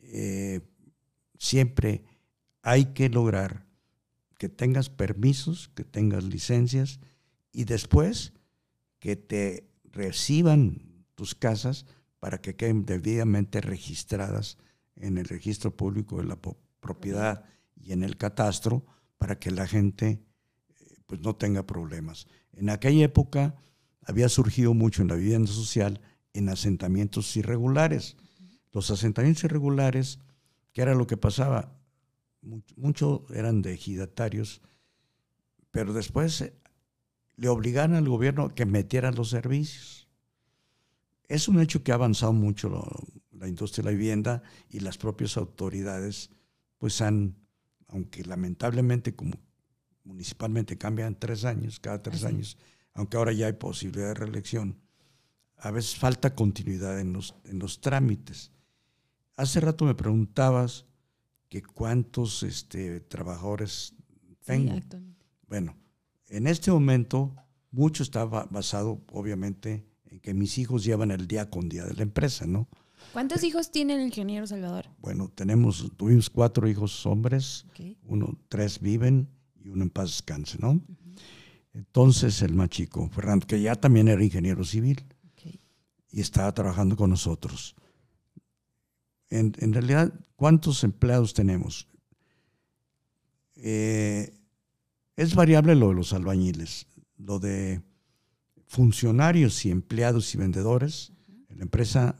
eh, 0.00 0.60
siempre 1.38 2.04
hay 2.62 2.86
que 2.86 3.08
lograr 3.08 3.66
que 4.38 4.48
tengas 4.48 4.90
permisos, 4.90 5.68
que 5.74 5.84
tengas 5.84 6.24
licencias 6.24 7.00
y 7.52 7.64
después 7.64 8.32
que 8.98 9.16
te 9.16 9.70
reciban 9.84 11.06
tus 11.14 11.34
casas 11.34 11.86
para 12.18 12.38
que 12.40 12.56
queden 12.56 12.84
debidamente 12.84 13.60
registradas 13.60 14.58
en 14.96 15.18
el 15.18 15.26
registro 15.26 15.74
público 15.74 16.18
de 16.18 16.24
la 16.24 16.38
propiedad 16.80 17.44
y 17.76 17.92
en 17.92 18.02
el 18.02 18.16
catastro 18.16 18.84
para 19.18 19.38
que 19.38 19.50
la 19.50 19.66
gente 19.66 20.25
pues 21.06 21.20
no 21.20 21.36
tenga 21.36 21.66
problemas. 21.66 22.26
En 22.52 22.70
aquella 22.70 23.04
época 23.04 23.56
había 24.02 24.28
surgido 24.28 24.74
mucho 24.74 25.02
en 25.02 25.08
la 25.08 25.14
vivienda 25.14 25.50
social 25.50 26.00
en 26.32 26.48
asentamientos 26.48 27.36
irregulares. 27.36 28.16
Los 28.72 28.90
asentamientos 28.90 29.44
irregulares, 29.44 30.20
¿qué 30.72 30.82
era 30.82 30.94
lo 30.94 31.06
que 31.06 31.16
pasaba? 31.16 31.72
Mucho, 32.42 32.74
mucho 32.76 33.26
eran 33.30 33.62
de 33.62 33.72
ejidatarios, 33.72 34.60
pero 35.70 35.92
después 35.92 36.40
eh, 36.40 36.54
le 37.36 37.48
obligaron 37.48 37.96
al 37.96 38.08
gobierno 38.08 38.54
que 38.54 38.66
metiera 38.66 39.10
los 39.10 39.30
servicios. 39.30 40.08
Es 41.28 41.48
un 41.48 41.60
hecho 41.60 41.82
que 41.82 41.92
ha 41.92 41.96
avanzado 41.96 42.32
mucho 42.32 42.84
la 43.32 43.48
industria 43.48 43.84
de 43.84 43.90
la 43.90 43.98
vivienda 43.98 44.42
y 44.70 44.80
las 44.80 44.96
propias 44.96 45.36
autoridades, 45.36 46.30
pues 46.78 47.00
han, 47.00 47.36
aunque 47.88 48.24
lamentablemente 48.24 49.14
como 49.16 49.36
municipalmente 50.06 50.78
cambian 50.78 51.18
tres 51.18 51.44
años, 51.44 51.78
cada 51.80 52.02
tres 52.02 52.24
Así. 52.24 52.26
años, 52.34 52.56
aunque 52.94 53.16
ahora 53.16 53.32
ya 53.32 53.46
hay 53.46 53.52
posibilidad 53.52 54.08
de 54.08 54.14
reelección, 54.14 54.78
a 55.58 55.70
veces 55.70 55.96
falta 55.96 56.34
continuidad 56.34 56.98
en 57.00 57.12
los, 57.12 57.34
en 57.44 57.58
los 57.58 57.80
trámites. 57.80 58.52
Hace 59.36 59.60
rato 59.60 59.84
me 59.84 59.94
preguntabas 59.94 60.86
que 61.48 61.62
cuántos 61.62 62.42
este, 62.42 63.00
trabajadores 63.00 63.94
tengo. 64.44 64.74
Sí. 64.74 64.82
Bueno, 65.48 65.76
en 66.28 66.46
este 66.46 66.70
momento 66.70 67.34
mucho 67.70 68.02
está 68.02 68.24
ba- 68.24 68.48
basado, 68.50 69.02
obviamente, 69.12 69.86
en 70.06 70.20
que 70.20 70.34
mis 70.34 70.56
hijos 70.58 70.84
llevan 70.84 71.10
el 71.10 71.26
día 71.26 71.50
con 71.50 71.68
día 71.68 71.84
de 71.84 71.94
la 71.94 72.02
empresa, 72.02 72.46
¿no? 72.46 72.68
¿Cuántos 73.12 73.42
hijos 73.44 73.70
tiene 73.70 73.94
el 73.94 74.02
ingeniero 74.02 74.46
Salvador? 74.46 74.88
Bueno, 74.98 75.28
tenemos, 75.34 75.90
tuvimos 75.96 76.28
cuatro 76.30 76.68
hijos 76.68 77.04
hombres, 77.06 77.66
uno, 78.04 78.38
tres 78.48 78.80
viven 78.80 79.28
y 79.66 79.70
uno 79.70 79.82
en 79.82 79.90
paz 79.90 80.10
descanse, 80.10 80.58
¿no? 80.60 80.80
Entonces 81.74 82.40
el 82.42 82.54
más 82.54 82.68
chico, 82.68 83.10
Fernando, 83.10 83.46
que 83.46 83.60
ya 83.60 83.74
también 83.74 84.08
era 84.08 84.22
ingeniero 84.22 84.64
civil 84.64 85.04
y 86.10 86.20
estaba 86.20 86.52
trabajando 86.52 86.96
con 86.96 87.10
nosotros. 87.10 87.74
En, 89.28 89.54
en 89.58 89.72
realidad, 89.72 90.12
¿cuántos 90.36 90.84
empleados 90.84 91.34
tenemos? 91.34 91.88
Eh, 93.56 94.32
es 95.16 95.34
variable 95.34 95.74
lo 95.74 95.88
de 95.88 95.94
los 95.94 96.12
albañiles, 96.12 96.86
lo 97.18 97.40
de 97.40 97.82
funcionarios 98.68 99.66
y 99.66 99.70
empleados 99.70 100.32
y 100.34 100.38
vendedores. 100.38 101.12
En 101.48 101.58
la 101.58 101.64
empresa 101.64 102.16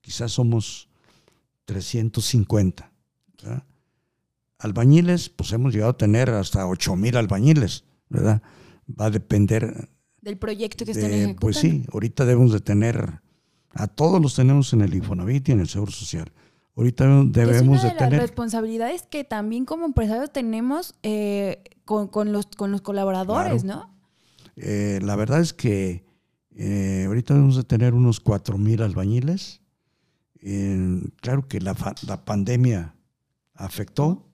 quizás 0.00 0.32
somos 0.32 0.88
350. 1.64 2.90
¿verdad? 3.42 3.64
Albañiles, 4.58 5.28
pues 5.28 5.52
hemos 5.52 5.72
llegado 5.72 5.90
a 5.92 5.96
tener 5.96 6.30
hasta 6.30 6.66
8 6.66 6.96
mil 6.96 7.16
albañiles, 7.16 7.84
¿verdad? 8.08 8.42
Va 8.88 9.06
a 9.06 9.10
depender 9.10 9.88
Del 10.20 10.38
proyecto 10.38 10.84
que 10.84 10.92
estén 10.92 11.10
de- 11.10 11.16
ejecutando. 11.16 11.40
pues 11.40 11.56
sí, 11.58 11.84
ahorita 11.92 12.24
debemos 12.24 12.52
de 12.52 12.60
tener, 12.60 13.20
a 13.70 13.86
todos 13.88 14.20
los 14.22 14.34
tenemos 14.34 14.72
en 14.72 14.80
el 14.82 14.94
Infonavit 14.94 15.48
y 15.48 15.52
en 15.52 15.60
el 15.60 15.68
Seguro 15.68 15.92
Social. 15.92 16.32
Ahorita 16.76 17.04
debemos 17.26 17.56
es 17.56 17.62
una 17.62 17.82
de 17.82 17.88
de, 17.88 17.94
las 17.94 17.98
tener, 17.98 18.20
responsabilidades 18.20 19.02
que 19.02 19.22
también 19.24 19.64
como 19.64 19.84
empresarios 19.86 20.32
tenemos 20.32 20.94
eh, 21.04 21.62
con, 21.84 22.08
con 22.08 22.32
los, 22.32 22.46
con 22.46 22.72
los 22.72 22.80
colaboradores, 22.82 23.62
¿no? 23.64 23.94
eh, 24.56 24.98
la 25.02 25.14
verdad 25.16 25.40
es 25.40 25.52
que 25.52 26.04
eh, 26.56 27.04
ahorita 27.06 27.34
debemos 27.34 27.56
de 27.56 27.64
tener 27.64 27.94
unos 27.94 28.20
4 28.20 28.56
mil 28.58 28.82
albañiles. 28.82 29.60
Claro 31.20 31.48
que 31.48 31.60
la, 31.60 31.74
la 32.06 32.24
pandemia 32.24 32.94
afectó, 33.54 34.28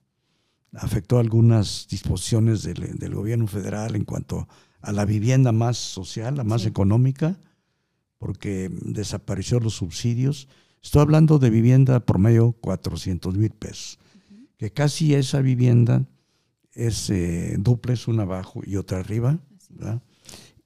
afectó 0.73 1.19
algunas 1.19 1.87
disposiciones 1.89 2.63
del, 2.63 2.97
del 2.97 3.15
gobierno 3.15 3.47
federal 3.47 3.95
en 3.95 4.05
cuanto 4.05 4.47
a 4.81 4.91
la 4.91 5.05
vivienda 5.05 5.51
más 5.51 5.77
social, 5.77 6.35
la 6.35 6.43
más 6.43 6.61
Sí. 6.63 6.67
económica, 6.69 7.37
porque 8.17 8.69
desapareció 8.85 9.59
los 9.59 9.75
subsidios. 9.75 10.47
Estoy 10.81 11.01
hablando 11.01 11.39
de 11.39 11.49
vivienda 11.49 11.99
promedio 11.99 12.53
400 12.53 13.35
mil 13.35 13.51
pesos, 13.51 13.99
que 14.57 14.71
casi 14.71 15.13
esa 15.13 15.41
vivienda 15.41 16.05
es 16.73 17.09
eh, 17.09 17.55
duplex, 17.59 18.07
una 18.07 18.23
abajo 18.23 18.61
y 18.65 18.77
otra 18.77 18.99
arriba. 18.99 19.39
¿verdad? 19.69 20.01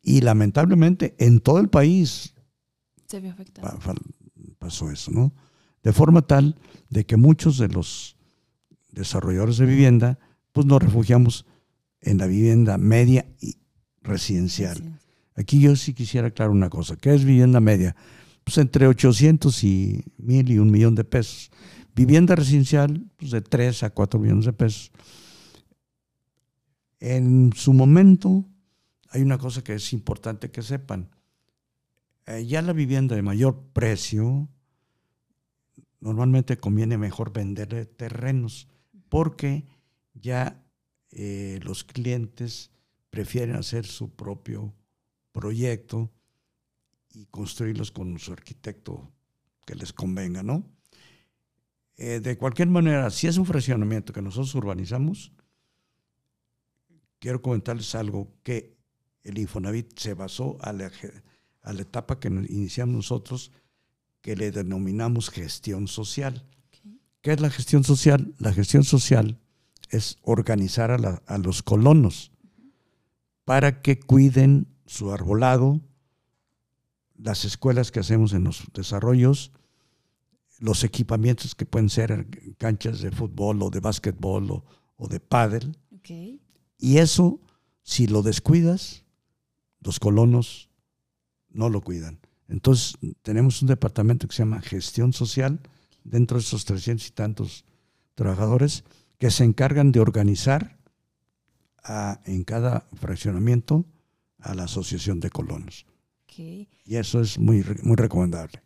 Y 0.01 0.21
lamentablemente 0.21 1.15
en 1.19 1.39
todo 1.39 1.59
el 1.59 1.69
país 1.69 2.33
Se 3.07 3.19
vio 3.19 3.31
afectado. 3.31 3.79
pasó 4.59 4.91
eso, 4.91 5.11
¿no? 5.11 5.33
De 5.83 5.93
forma 5.93 6.21
tal 6.21 6.55
de 6.89 7.05
que 7.05 7.17
muchos 7.17 7.57
de 7.57 7.67
los 7.69 8.14
desarrolladores 8.95 9.57
de 9.57 9.65
vivienda, 9.65 10.19
pues 10.51 10.65
nos 10.65 10.81
refugiamos 10.81 11.45
en 12.01 12.17
la 12.17 12.27
vivienda 12.27 12.77
media 12.77 13.25
y 13.39 13.57
residencial. 14.01 14.77
Sí. 14.77 14.83
Aquí 15.35 15.59
yo 15.59 15.75
sí 15.75 15.93
quisiera 15.93 16.27
aclarar 16.27 16.51
una 16.51 16.69
cosa. 16.69 16.95
¿Qué 16.95 17.13
es 17.13 17.25
vivienda 17.25 17.59
media? 17.59 17.95
Pues 18.43 18.57
entre 18.57 18.87
800 18.87 19.63
y 19.63 20.03
1000 20.17 20.51
y 20.51 20.59
un 20.59 20.71
millón 20.71 20.95
de 20.95 21.03
pesos. 21.03 21.51
Vivienda 21.93 22.35
residencial, 22.35 23.05
pues 23.17 23.31
de 23.31 23.41
3 23.41 23.83
a 23.83 23.89
4 23.89 24.19
millones 24.19 24.45
de 24.45 24.53
pesos. 24.53 24.91
En 26.99 27.51
su 27.53 27.73
momento, 27.73 28.45
hay 29.09 29.21
una 29.21 29.37
cosa 29.37 29.63
que 29.63 29.75
es 29.75 29.93
importante 29.93 30.51
que 30.51 30.61
sepan. 30.61 31.09
Eh, 32.25 32.45
ya 32.45 32.61
la 32.61 32.73
vivienda 32.73 33.15
de 33.15 33.21
mayor 33.21 33.61
precio, 33.73 34.49
normalmente 35.99 36.57
conviene 36.57 36.97
mejor 36.97 37.33
vender 37.33 37.85
terrenos, 37.97 38.67
porque 39.15 39.63
ya 40.13 40.61
eh, 41.11 41.61
los 41.63 41.85
clientes 41.85 42.69
prefieren 43.09 43.55
hacer 43.55 43.85
su 43.85 44.13
propio 44.13 44.73
proyecto 45.31 46.11
y 47.13 47.25
construirlos 47.27 47.91
con 47.91 48.19
su 48.19 48.33
arquitecto 48.33 49.09
que 49.65 49.75
les 49.75 49.93
convenga, 49.93 50.43
¿no? 50.43 50.69
Eh, 51.95 52.19
de 52.19 52.37
cualquier 52.37 52.67
manera, 52.67 53.09
si 53.09 53.27
es 53.27 53.37
un 53.37 53.45
fraccionamiento 53.45 54.11
que 54.11 54.21
nosotros 54.21 54.53
urbanizamos, 54.53 55.31
quiero 57.17 57.41
comentarles 57.41 57.95
algo 57.95 58.33
que 58.43 58.75
el 59.23 59.37
Infonavit 59.37 59.97
se 59.97 60.13
basó 60.13 60.57
a 60.59 60.71
a 60.71 61.73
la 61.73 61.81
etapa 61.81 62.19
que 62.19 62.27
iniciamos 62.27 62.95
nosotros, 62.95 63.53
que 64.19 64.35
le 64.35 64.51
denominamos 64.51 65.29
gestión 65.29 65.87
social. 65.87 66.45
¿Qué 67.25 67.31
es 67.31 67.41
la 67.41 67.49
gestión 67.49 67.83
social? 67.83 68.35
La 68.37 68.53
gestión 68.53 68.83
social 68.83 69.39
es 69.89 70.19
organizar 70.21 70.91
a, 70.91 70.99
la- 70.99 71.23
a 71.25 71.39
los 71.39 71.63
colonos 71.63 72.31
para 73.45 73.81
que 73.81 73.97
cuiden 73.97 74.67
su 74.85 75.11
arbolado, 75.11 75.81
las 77.17 77.43
escuelas 77.43 77.91
que 77.91 77.99
hacemos 77.99 78.31
en 78.33 78.43
los 78.43 78.65
desarrollos, 78.75 79.51
los 80.59 80.83
equipamientos 80.83 81.55
que 81.55 81.65
pueden 81.65 81.89
ser 81.89 82.27
canchas 82.59 83.01
de 83.01 83.09
fútbol 83.09 83.63
o 83.63 83.71
de 83.71 83.79
básquetbol 83.79 84.51
o, 84.51 84.63
o 84.95 85.07
de 85.07 85.19
pádel. 85.19 85.75
Ok. 85.95 86.11
Y 86.77 86.97
eso, 86.99 87.39
si 87.81 88.05
lo 88.05 88.21
descuidas, 88.21 89.03
los 89.79 89.99
colonos 89.99 90.69
no 91.49 91.69
lo 91.69 91.81
cuidan. 91.81 92.19
Entonces, 92.49 92.95
tenemos 93.23 93.63
un 93.63 93.69
departamento 93.69 94.27
que 94.27 94.35
se 94.35 94.43
llama 94.43 94.61
gestión 94.61 95.11
social 95.11 95.59
dentro 96.05 96.37
de 96.37 96.43
esos 96.43 96.63
300 96.63 97.07
y 97.07 97.11
tantos 97.11 97.65
trabajadores 98.13 98.85
que 99.17 99.29
se 99.31 99.43
encargan 99.43 99.91
de 99.91 99.99
organizar 99.99 100.77
a- 101.83 102.21
en 102.25 102.43
cada 102.43 102.87
fraccionamiento 102.93 103.85
a 104.39 104.55
la 104.55 104.63
asociación 104.63 105.19
de 105.19 105.29
colonos. 105.29 105.85
Y 106.85 106.95
eso 106.97 107.21
es 107.21 107.37
muy, 107.39 107.63
muy 107.83 107.95
recomendable. 107.95 108.61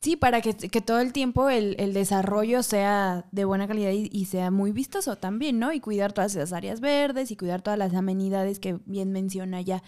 Sí, 0.00 0.16
para 0.16 0.42
que, 0.42 0.54
que 0.54 0.80
todo 0.82 1.00
el 1.00 1.14
tiempo 1.14 1.48
el, 1.48 1.76
el 1.78 1.94
desarrollo 1.94 2.62
sea 2.62 3.26
de 3.32 3.46
buena 3.46 3.66
calidad 3.66 3.90
y, 3.92 4.10
y 4.12 4.26
sea 4.26 4.50
muy 4.50 4.70
vistoso 4.72 5.16
también, 5.16 5.58
¿no? 5.58 5.72
Y 5.72 5.80
cuidar 5.80 6.12
todas 6.12 6.32
esas 6.36 6.52
áreas 6.52 6.80
verdes 6.80 7.30
y 7.30 7.36
cuidar 7.36 7.62
todas 7.62 7.78
las 7.78 7.94
amenidades 7.94 8.58
que 8.60 8.78
bien 8.84 9.12
menciona 9.12 9.62
ya. 9.62 9.82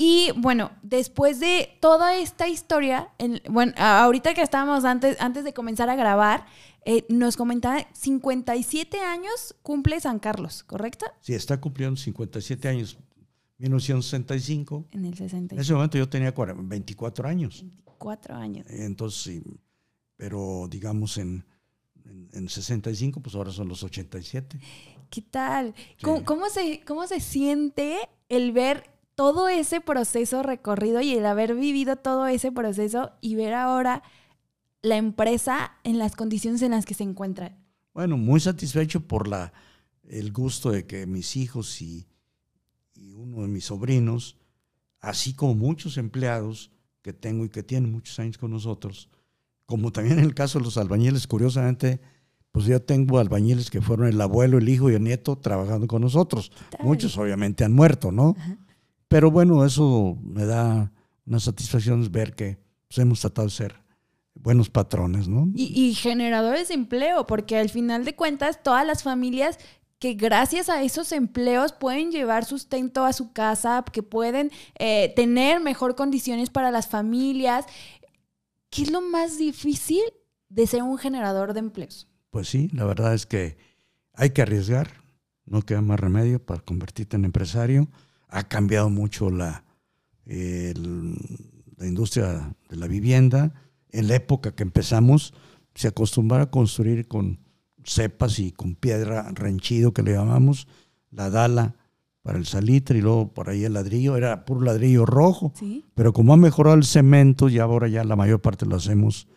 Y 0.00 0.30
bueno, 0.36 0.70
después 0.82 1.40
de 1.40 1.76
toda 1.80 2.14
esta 2.16 2.46
historia, 2.46 3.10
en- 3.18 3.42
bueno, 3.50 3.72
ahorita 3.76 4.32
que 4.32 4.42
estábamos 4.42 4.84
antes, 4.84 5.20
antes 5.20 5.42
de 5.42 5.52
comenzar 5.52 5.90
a 5.90 5.96
grabar, 5.96 6.46
eh, 6.84 7.04
nos 7.08 7.36
comentaba 7.36 7.84
57 7.92 9.00
años 9.00 9.56
cumple 9.62 9.98
San 10.00 10.20
Carlos, 10.20 10.62
¿correcto? 10.62 11.04
Sí, 11.20 11.34
está 11.34 11.60
cumpliendo 11.60 11.96
57 11.96 12.68
años, 12.68 12.96
1965. 13.58 14.86
En 14.92 15.00
el 15.00 15.06
En 15.06 15.16
64 15.16 15.60
ese 15.62 15.74
momento 15.74 15.98
yo 15.98 16.08
tenía 16.08 16.32
40 16.32 16.62
24 16.64 17.28
años. 17.28 17.64
años. 18.30 18.66
Entonces, 18.70 19.20
sí, 19.20 19.42
pero 20.16 20.68
digamos 20.70 21.18
en, 21.18 21.44
en, 22.04 22.28
en 22.32 22.48
65, 22.48 23.20
pues 23.20 23.34
ahora 23.34 23.50
son 23.50 23.66
los 23.68 23.82
87. 23.82 24.60
¿Qué 25.10 25.22
tal? 25.22 25.74
¿Cómo, 26.02 26.18
Sí. 26.18 26.24
cómo 26.24 26.48
se, 26.50 26.80
¿Cómo 26.86 27.06
se 27.08 27.18
siente 27.18 27.98
el 28.28 28.52
ver 28.52 28.84
todo 29.18 29.48
ese 29.48 29.80
proceso 29.80 30.44
recorrido 30.44 31.00
y 31.00 31.14
el 31.14 31.26
haber 31.26 31.56
vivido 31.56 31.96
todo 31.96 32.28
ese 32.28 32.52
proceso 32.52 33.10
y 33.20 33.34
ver 33.34 33.52
ahora 33.52 34.04
la 34.80 34.96
empresa 34.96 35.72
en 35.82 35.98
las 35.98 36.14
condiciones 36.14 36.62
en 36.62 36.70
las 36.70 36.86
que 36.86 36.94
se 36.94 37.02
encuentra? 37.02 37.58
Bueno, 37.92 38.16
muy 38.16 38.38
satisfecho 38.38 39.00
por 39.00 39.26
la, 39.26 39.52
el 40.08 40.32
gusto 40.32 40.70
de 40.70 40.86
que 40.86 41.04
mis 41.08 41.34
hijos 41.34 41.82
y, 41.82 42.06
y 42.94 43.14
uno 43.14 43.42
de 43.42 43.48
mis 43.48 43.64
sobrinos, 43.64 44.36
así 45.00 45.34
como 45.34 45.56
muchos 45.56 45.98
empleados 45.98 46.70
que 47.02 47.12
tengo 47.12 47.44
y 47.44 47.48
que 47.48 47.64
tienen 47.64 47.90
muchos 47.90 48.16
años 48.20 48.38
con 48.38 48.52
nosotros, 48.52 49.08
como 49.66 49.90
también 49.90 50.20
en 50.20 50.26
el 50.26 50.34
caso 50.36 50.60
de 50.60 50.64
los 50.64 50.78
albañiles, 50.78 51.26
curiosamente, 51.26 52.00
pues 52.52 52.66
yo 52.66 52.80
tengo 52.80 53.18
albañiles 53.18 53.68
que 53.68 53.80
fueron 53.80 54.06
el 54.06 54.20
abuelo, 54.20 54.58
el 54.58 54.68
hijo 54.68 54.92
y 54.92 54.94
el 54.94 55.02
nieto 55.02 55.34
trabajando 55.38 55.88
con 55.88 56.02
nosotros. 56.02 56.52
Muchos 56.78 57.18
obviamente 57.18 57.64
han 57.64 57.72
muerto, 57.72 58.12
¿no? 58.12 58.36
Ajá. 58.38 58.58
Pero 59.08 59.30
bueno, 59.30 59.64
eso 59.64 60.16
me 60.22 60.44
da 60.44 60.92
una 61.26 61.40
satisfacción 61.40 62.10
ver 62.10 62.34
que 62.34 62.58
pues, 62.88 62.98
hemos 62.98 63.20
tratado 63.20 63.48
de 63.48 63.54
ser 63.54 63.74
buenos 64.34 64.70
patrones, 64.70 65.28
¿no? 65.28 65.50
Y, 65.54 65.88
y 65.88 65.94
generadores 65.94 66.68
de 66.68 66.74
empleo, 66.74 67.26
porque 67.26 67.56
al 67.56 67.70
final 67.70 68.04
de 68.04 68.14
cuentas 68.14 68.62
todas 68.62 68.86
las 68.86 69.02
familias 69.02 69.58
que 69.98 70.14
gracias 70.14 70.68
a 70.68 70.82
esos 70.82 71.12
empleos 71.12 71.72
pueden 71.72 72.12
llevar 72.12 72.44
sustento 72.44 73.04
a 73.04 73.12
su 73.12 73.32
casa, 73.32 73.84
que 73.92 74.02
pueden 74.02 74.50
eh, 74.78 75.12
tener 75.16 75.60
mejor 75.60 75.96
condiciones 75.96 76.50
para 76.50 76.70
las 76.70 76.88
familias. 76.88 77.66
¿Qué 78.70 78.82
es 78.82 78.90
lo 78.90 79.00
más 79.00 79.38
difícil 79.38 80.02
de 80.48 80.66
ser 80.66 80.82
un 80.82 80.98
generador 80.98 81.52
de 81.52 81.60
empleos? 81.60 82.06
Pues 82.30 82.48
sí, 82.48 82.68
la 82.72 82.84
verdad 82.84 83.14
es 83.14 83.26
que 83.26 83.56
hay 84.14 84.30
que 84.30 84.42
arriesgar, 84.42 84.88
no 85.46 85.62
queda 85.62 85.80
más 85.80 85.98
remedio 85.98 86.44
para 86.44 86.60
convertirte 86.60 87.16
en 87.16 87.24
empresario. 87.24 87.88
Ha 88.28 88.44
cambiado 88.48 88.90
mucho 88.90 89.30
la, 89.30 89.64
el- 90.26 91.16
la 91.76 91.86
industria 91.86 92.54
de 92.68 92.76
la 92.76 92.86
vivienda. 92.86 93.52
En 93.90 94.08
la 94.08 94.16
época 94.16 94.54
que 94.54 94.62
empezamos, 94.62 95.32
se 95.74 95.88
acostumbraba 95.88 96.44
a 96.44 96.50
construir 96.50 97.06
con 97.08 97.38
cepas 97.84 98.38
y 98.38 98.52
con 98.52 98.74
piedra 98.74 99.30
renchido, 99.32 99.92
que 99.92 100.02
le 100.02 100.12
llamamos, 100.12 100.66
la 101.10 101.30
dala 101.30 101.76
para 102.22 102.36
el 102.38 102.44
salitre 102.44 102.98
y 102.98 103.02
luego 103.02 103.32
por 103.32 103.48
ahí 103.48 103.64
el 103.64 103.72
ladrillo, 103.72 104.16
era 104.16 104.44
puro 104.44 104.60
ladrillo 104.60 105.06
rojo. 105.06 105.52
Sí. 105.54 105.86
Pero 105.94 106.12
como 106.12 106.34
ha 106.34 106.36
mejorado 106.36 106.76
el 106.76 106.84
cemento, 106.84 107.48
ya 107.48 107.62
ahora 107.62 107.88
ya 107.88 108.04
la 108.04 108.16
mayor 108.16 108.40
parte 108.42 108.66
lo 108.66 108.76
hacemos 108.76 109.28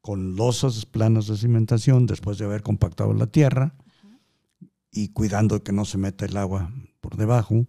con 0.00 0.34
losas 0.34 0.84
planas 0.84 1.28
de 1.28 1.36
cimentación 1.36 2.06
después 2.06 2.38
de 2.38 2.46
haber 2.46 2.62
compactado 2.62 3.12
la 3.12 3.28
tierra 3.28 3.76
y 4.90 5.08
cuidando 5.10 5.58
de 5.58 5.62
que 5.62 5.72
no 5.72 5.84
se 5.84 5.98
meta 5.98 6.24
el 6.24 6.36
agua 6.36 6.72
por 7.00 7.16
debajo. 7.16 7.66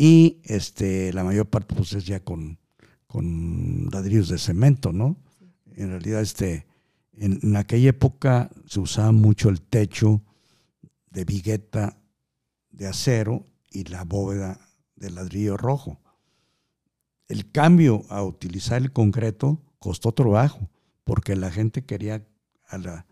Y 0.00 0.40
este, 0.44 1.12
la 1.12 1.24
mayor 1.24 1.48
parte 1.50 1.74
pues 1.74 1.92
es 1.92 2.06
ya 2.06 2.20
con, 2.20 2.58
con 3.08 3.88
ladrillos 3.92 4.28
de 4.28 4.38
cemento, 4.38 4.92
¿no? 4.92 5.16
En 5.74 5.88
realidad 5.90 6.20
este, 6.22 6.66
En, 7.16 7.40
en 7.42 7.56
aquella 7.56 7.90
época 7.90 8.48
se 8.66 8.78
usaba 8.78 9.10
mucho 9.10 9.48
el 9.48 9.60
techo 9.60 10.22
de 11.10 11.24
vigueta 11.24 11.98
de 12.70 12.86
acero 12.86 13.44
y 13.72 13.84
la 13.84 14.04
bóveda 14.04 14.60
de 14.94 15.10
ladrillo 15.10 15.56
rojo. 15.56 15.98
El 17.28 17.50
cambio 17.50 18.04
a 18.08 18.22
utilizar 18.22 18.80
el 18.80 18.92
concreto 18.92 19.60
costó 19.80 20.12
trabajo, 20.12 20.70
porque 21.04 21.34
la 21.34 21.50
gente 21.50 21.84
quería 21.84 22.24
a 22.68 22.78
la- 22.78 23.06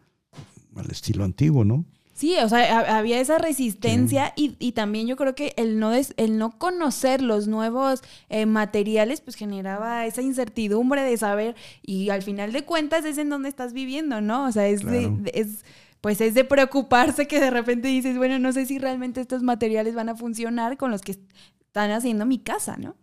al 0.76 0.90
estilo 0.90 1.24
antiguo, 1.24 1.64
¿no? 1.64 1.84
Sí, 2.16 2.34
o 2.42 2.48
sea, 2.48 2.78
ha- 2.78 2.96
había 2.98 3.20
esa 3.20 3.36
resistencia 3.36 4.32
y, 4.36 4.56
y 4.58 4.72
también 4.72 5.06
yo 5.06 5.16
creo 5.16 5.34
que 5.34 5.52
el 5.58 5.78
no, 5.78 5.90
des- 5.90 6.14
el 6.16 6.38
no 6.38 6.58
conocer 6.58 7.20
los 7.20 7.46
nuevos 7.46 8.02
eh, 8.30 8.46
materiales, 8.46 9.20
pues 9.20 9.36
generaba 9.36 10.06
esa 10.06 10.22
incertidumbre 10.22 11.02
de 11.02 11.14
saber 11.18 11.56
y 11.82 12.08
al 12.08 12.22
final 12.22 12.52
de 12.52 12.64
cuentas 12.64 13.04
es 13.04 13.18
en 13.18 13.28
donde 13.28 13.50
estás 13.50 13.74
viviendo, 13.74 14.22
¿no? 14.22 14.46
O 14.46 14.52
sea, 14.52 14.66
es, 14.66 14.80
de- 14.80 15.00
Claro. 15.00 15.16
de- 15.20 15.32
es 15.34 15.64
pues 16.00 16.20
es 16.22 16.32
de 16.32 16.44
preocuparse 16.44 17.26
que 17.28 17.38
de 17.38 17.50
repente 17.50 17.88
dices, 17.88 18.16
bueno, 18.16 18.38
no 18.38 18.50
sé 18.54 18.64
si 18.64 18.78
realmente 18.78 19.20
estos 19.20 19.42
materiales 19.42 19.94
van 19.94 20.08
a 20.08 20.14
funcionar 20.16 20.78
con 20.78 20.90
los 20.90 21.02
que 21.02 21.12
están 21.12 21.90
haciendo 21.90 22.24
mi 22.24 22.38
casa, 22.38 22.76
¿no? 22.78 22.96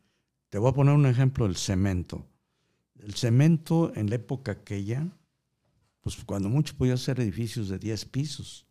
Te 0.49 0.58
voy 0.58 0.69
a 0.71 0.73
poner 0.73 0.95
un 0.95 1.06
ejemplo 1.06 1.45
del 1.45 1.56
cemento. 1.58 2.26
El 2.99 3.13
cemento 3.13 3.91
en 3.95 4.10
la 4.10 4.15
época 4.15 4.54
aquella, 4.54 5.06
pues 6.02 6.15
cuando 6.26 6.49
mucho 6.49 6.73
podía 6.78 6.97
ser 6.97 7.19
edificios 7.19 7.69
de 7.69 7.78
10 7.78 8.06
pisos, 8.06 8.65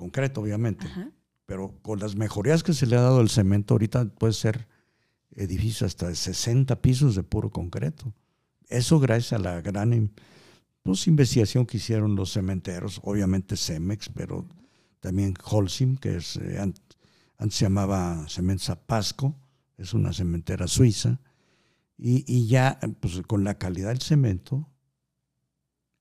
concreto 0.00 0.40
obviamente, 0.40 0.86
Ajá. 0.86 1.10
pero 1.46 1.74
con 1.82 2.00
las 2.00 2.16
mejorías 2.16 2.62
que 2.62 2.72
se 2.72 2.86
le 2.86 2.96
ha 2.96 3.02
dado 3.02 3.20
al 3.20 3.28
cemento, 3.28 3.74
ahorita 3.74 4.06
puede 4.06 4.32
ser 4.32 4.66
edificios 5.36 5.82
hasta 5.82 6.08
de 6.08 6.16
60 6.16 6.80
pisos 6.82 7.14
de 7.14 7.22
puro 7.22 7.50
concreto. 7.50 8.12
Eso 8.68 8.98
gracias 8.98 9.34
a 9.34 9.38
la 9.38 9.60
gran 9.60 10.10
pues, 10.82 11.06
investigación 11.06 11.66
que 11.66 11.76
hicieron 11.76 12.16
los 12.16 12.32
cementeros, 12.32 13.00
obviamente 13.04 13.56
Cemex, 13.56 14.08
pero 14.08 14.46
también 15.00 15.34
Holcim, 15.44 15.96
que 15.96 16.16
es, 16.16 16.36
eh, 16.36 16.58
an- 16.58 16.74
antes 17.38 17.56
se 17.58 17.64
llamaba 17.66 18.26
Cement 18.28 18.60
Zapasco, 18.60 19.36
es 19.78 19.94
una 19.94 20.12
cementera 20.12 20.66
suiza, 20.66 21.20
y, 21.96 22.24
y 22.26 22.46
ya 22.48 22.78
pues, 23.00 23.20
con 23.26 23.44
la 23.44 23.54
calidad 23.58 23.88
del 23.90 24.00
cemento, 24.00 24.68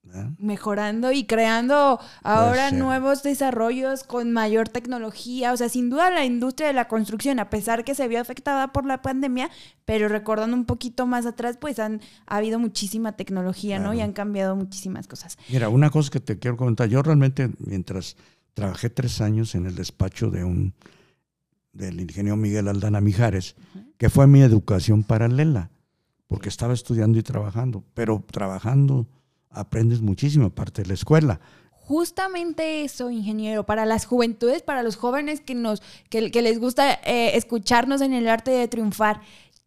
¿verdad? 0.04 0.32
mejorando 0.38 1.12
y 1.12 1.26
creando 1.26 2.00
ahora 2.24 2.70
ser. 2.70 2.80
nuevos 2.80 3.24
desarrollos 3.24 4.04
con 4.04 4.32
mayor 4.32 4.70
tecnología. 4.70 5.54
O 5.54 5.58
sea, 5.58 5.70
sin 5.70 5.90
duda 5.90 6.10
la 6.10 6.26
industria 6.26 6.68
de 6.68 6.74
la 6.74 6.88
construcción, 6.88 7.40
a 7.40 7.50
pesar 7.50 7.84
que 7.84 7.96
se 7.96 8.08
vio 8.08 8.20
afectada 8.20 8.72
por 8.72 8.86
la 8.86 9.02
pandemia, 9.02 9.50
pero 9.86 10.08
recordando 10.08 10.56
un 10.56 10.66
poquito 10.66 11.06
más 11.06 11.26
atrás, 11.26 11.58
pues 11.60 11.80
han 11.80 12.02
ha 12.26 12.38
habido 12.38 12.60
muchísima 12.60 13.14
tecnología, 13.14 13.80
¿no? 13.80 13.94
Y 13.94 14.02
han 14.02 14.14
cambiado 14.14 14.56
muchísimas 14.56 15.08
cosas. 15.08 15.38
Mira, 15.50 15.70
una 15.70 15.90
cosa 15.90 16.10
que 16.12 16.20
te 16.20 16.40
quiero 16.40 16.58
comentar, 16.58 16.88
yo 16.88 17.02
realmente 17.02 17.52
mientras 17.60 18.16
trabajé 18.54 18.90
tres 18.90 19.22
años 19.22 19.56
en 19.56 19.66
el 19.66 19.76
despacho 19.76 20.30
de 20.30 20.44
un 20.44 20.74
del 21.72 22.02
ingeniero 22.02 22.36
Miguel 22.36 22.68
Aldana 22.68 23.00
Mijares, 23.00 23.56
que 23.98 24.10
fue 24.10 24.28
mi 24.28 24.42
educación 24.42 25.04
paralela, 25.04 25.70
porque 26.28 26.50
estaba 26.50 26.74
estudiando 26.74 27.18
y 27.18 27.24
trabajando, 27.24 27.84
pero 27.94 28.24
trabajando 28.30 29.08
aprendes 29.50 30.02
muchísimo 30.02 30.48
aparte 30.48 30.84
de 30.84 30.90
la 30.90 30.94
escuela. 30.94 31.40
Justamente 31.72 32.84
eso, 32.84 33.10
ingeniero, 33.10 33.66
para 33.66 33.86
las 33.86 34.06
juventudes, 34.06 34.62
para 34.62 34.84
los 34.84 34.96
jóvenes 34.96 35.42
que 35.42 35.56
nos, 35.56 35.82
que, 36.10 36.22
les 36.22 36.60
gusta 36.60 36.94
eh, 37.04 37.36
escucharnos 37.36 38.02
en 38.02 38.14
el 38.14 38.28
arte 38.28 38.52
de 38.52 38.68
triunfar, 38.68 39.22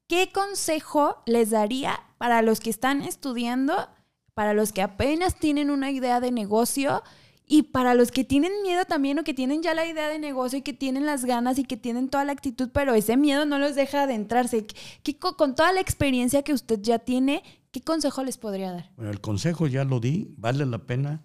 ¿qué 0.06 0.30
consejo 0.32 1.16
les 1.26 1.50
daría 1.50 1.98
para 2.18 2.42
los 2.42 2.60
que 2.60 2.70
están 2.70 3.02
estudiando, 3.02 3.88
para 4.34 4.54
los 4.54 4.72
que 4.72 4.82
apenas 4.82 5.34
tienen 5.34 5.68
una 5.70 5.90
idea 5.90 6.20
de 6.20 6.30
negocio 6.30 7.02
y 7.44 7.62
para 7.62 7.94
los 7.94 8.12
que 8.12 8.22
tienen 8.22 8.52
miedo 8.62 8.84
también 8.84 9.18
o 9.18 9.24
que 9.24 9.34
tienen 9.34 9.60
ya 9.62 9.74
la 9.74 9.84
idea 9.84 10.08
de 10.08 10.20
negocio 10.20 10.60
y 10.60 10.62
que 10.62 10.72
tienen 10.72 11.04
las 11.06 11.24
ganas 11.24 11.58
y 11.58 11.64
que 11.64 11.76
tienen 11.76 12.08
toda 12.08 12.24
la 12.24 12.32
actitud, 12.32 12.70
pero 12.72 12.94
ese 12.94 13.16
miedo 13.16 13.46
no 13.46 13.58
los 13.58 13.74
deja 13.74 14.04
adentrarse? 14.04 14.64
¿Qué, 15.02 15.18
co- 15.18 15.36
con 15.36 15.56
toda 15.56 15.72
la 15.72 15.80
experiencia 15.80 16.42
que 16.42 16.52
usted 16.52 16.78
ya 16.80 17.00
tiene, 17.00 17.42
¿qué 17.72 17.80
consejo 17.80 18.22
les 18.22 18.38
podría 18.38 18.72
dar? 18.72 18.92
Bueno, 18.96 19.10
el 19.10 19.20
consejo 19.20 19.66
ya 19.66 19.84
lo 19.84 19.98
di, 19.98 20.34
vale 20.38 20.64
la 20.66 20.86
pena 20.86 21.22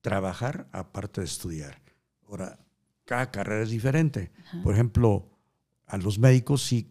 trabajar 0.00 0.68
aparte 0.72 1.20
de 1.20 1.26
estudiar. 1.26 1.80
Ahora, 2.26 2.58
cada 3.04 3.30
carrera 3.30 3.62
es 3.62 3.70
diferente. 3.70 4.32
Por 4.62 4.74
ejemplo, 4.74 5.30
a 5.86 5.96
los 5.98 6.18
médicos 6.18 6.62
sí 6.62 6.90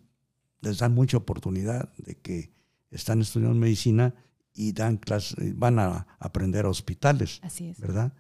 les 0.62 0.78
dan 0.78 0.94
mucha 0.94 1.18
oportunidad 1.18 1.94
de 1.98 2.16
que 2.16 2.54
están 2.92 3.22
estudiando 3.22 3.58
medicina 3.58 4.16
y 4.54 4.72
dan 4.72 4.98
clases, 4.98 5.58
van 5.58 5.80
a 5.80 6.08
aprender 6.20 6.66
a 6.66 6.70
hospitales, 6.70 7.40
Así 7.44 7.70
es. 7.70 7.80
¿verdad? 7.80 8.14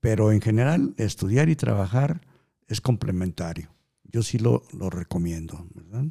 Pero 0.00 0.32
en 0.32 0.40
general, 0.40 0.94
estudiar 0.96 1.48
y 1.48 1.56
trabajar 1.56 2.20
es 2.66 2.80
complementario. 2.80 3.72
Yo 4.04 4.22
sí 4.22 4.38
lo, 4.38 4.64
lo 4.72 4.90
recomiendo, 4.90 5.68
¿verdad? 5.74 6.06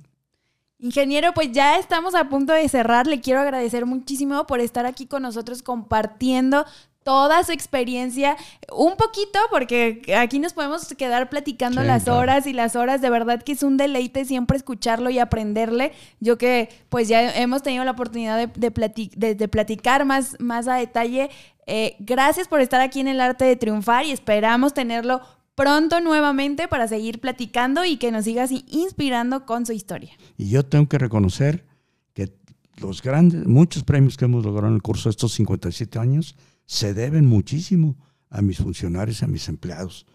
Ingeniero, 0.82 1.34
pues 1.34 1.52
ya 1.52 1.78
estamos 1.78 2.16
a 2.16 2.30
punto 2.30 2.54
de 2.54 2.68
cerrar. 2.70 3.06
Le 3.06 3.20
quiero 3.20 3.42
agradecer 3.42 3.86
muchísimo 3.86 4.48
por 4.48 4.62
estar 4.62 4.86
aquí 4.86 5.06
con 5.08 5.24
nosotros 5.24 5.62
compartiendo 5.62 6.66
toda 7.04 7.44
su 7.44 7.52
experiencia, 7.52 8.38
un 8.72 8.96
poquito, 8.96 9.40
porque 9.50 10.02
aquí 10.18 10.38
nos 10.40 10.54
podemos 10.54 10.86
quedar 10.96 11.30
platicando 11.30 11.82
Sí, 11.82 11.88
las 11.88 12.04
claro. 12.04 12.20
horas 12.20 12.46
y 12.46 12.54
las 12.54 12.76
horas, 12.76 13.02
de 13.02 13.10
verdad 13.10 13.42
que 13.42 13.54
es 13.54 13.64
un 13.64 13.78
deleite 13.78 14.26
siempre 14.26 14.58
escucharlo 14.58 15.10
y 15.10 15.18
aprenderle. 15.20 15.92
Yo 16.20 16.38
que 16.38 16.70
pues 16.90 17.08
ya 17.08 17.34
hemos 17.36 17.64
tenido 17.64 17.84
la 17.84 17.92
oportunidad 17.92 18.38
de, 18.38 18.48
de 18.48 18.74
plati- 18.74 19.12
de- 19.16 19.34
de 19.36 19.48
platicar 19.48 20.06
más, 20.06 20.36
más 20.40 20.68
a 20.68 20.76
detalle. 20.76 21.30
Eh, 21.68 21.96
gracias 22.00 22.48
por 22.48 22.62
estar 22.62 22.80
aquí 22.80 23.00
en 23.00 23.08
el 23.08 23.22
arte 23.22 23.44
de 23.46 23.56
triunfar 23.56 24.06
y 24.06 24.12
esperamos 24.12 24.74
tenerlo 24.74 25.22
pronto 25.60 26.00
nuevamente 26.02 26.68
para 26.68 26.88
seguir 26.88 27.20
platicando 27.20 27.86
y 27.86 27.98
que 27.98 28.12
nos 28.12 28.26
siga 28.26 28.44
así 28.44 28.66
inspirando 28.70 29.46
con 29.46 29.66
su 29.66 29.74
historia. 29.74 30.12
Y 30.38 30.50
yo 30.50 30.66
tengo 30.66 30.88
que 30.88 30.98
reconocer 30.98 31.66
que 32.14 32.34
los 32.78 33.02
grandes, 33.02 33.46
muchos 33.46 33.84
premios 33.84 34.18
que 34.18 34.26
hemos 34.26 34.46
logrado 34.46 34.68
en 34.70 34.76
el 34.76 34.82
curso 34.82 35.10
de 35.10 35.12
estos 35.12 35.34
57 35.34 36.00
años 36.00 36.36
se 36.66 36.94
deben 36.94 37.26
muchísimo 37.26 37.96
a 38.30 38.42
mis 38.42 38.58
funcionarios 38.60 39.22
y 39.22 39.26
a 39.26 39.28
mis 39.28 39.48
empleados. 39.50 40.06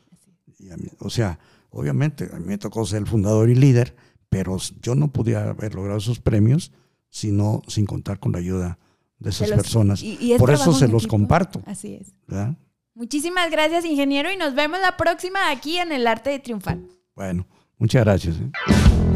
Y 0.58 0.70
a 0.70 0.76
o 1.00 1.10
sea, 1.10 1.38
obviamente 1.70 2.30
a 2.32 2.38
mí 2.38 2.46
me 2.46 2.58
tocó 2.58 2.86
ser 2.86 3.00
el 3.02 3.06
fundador 3.06 3.50
y 3.50 3.54
líder, 3.54 3.94
pero 4.28 4.56
yo 4.80 4.94
no 4.94 5.12
podía 5.12 5.50
haber 5.50 5.74
logrado 5.74 5.98
esos 5.98 6.20
premios 6.20 6.72
sino 7.10 7.62
sin 7.68 7.86
contar 7.86 8.18
con 8.18 8.32
la 8.32 8.38
ayuda 8.38 8.78
de 9.20 9.30
esas 9.30 9.48
los- 9.50 9.56
personas. 9.56 10.02
y- 10.02 10.18
y 10.20 10.36
Por 10.36 10.50
eso 10.50 10.72
se 10.72 10.88
los 10.88 11.04
equipo. 11.04 11.10
comparto. 11.16 11.62
Así 11.66 11.94
es. 11.94 12.12
¿verdad? 12.26 12.56
Muchísimas 12.94 13.50
gracias, 13.50 13.84
ingeniero, 13.84 14.32
y 14.32 14.36
nos 14.36 14.54
vemos 14.54 14.78
la 14.80 14.96
próxima 14.96 15.50
aquí 15.50 15.78
en 15.78 15.90
el 15.92 16.06
arte 16.06 16.30
de 16.30 16.38
triunfar. 16.38 16.78
Bueno, 17.14 17.46
muchas 17.76 18.04
gracias. 18.04 18.36
¿eh? 18.36 19.13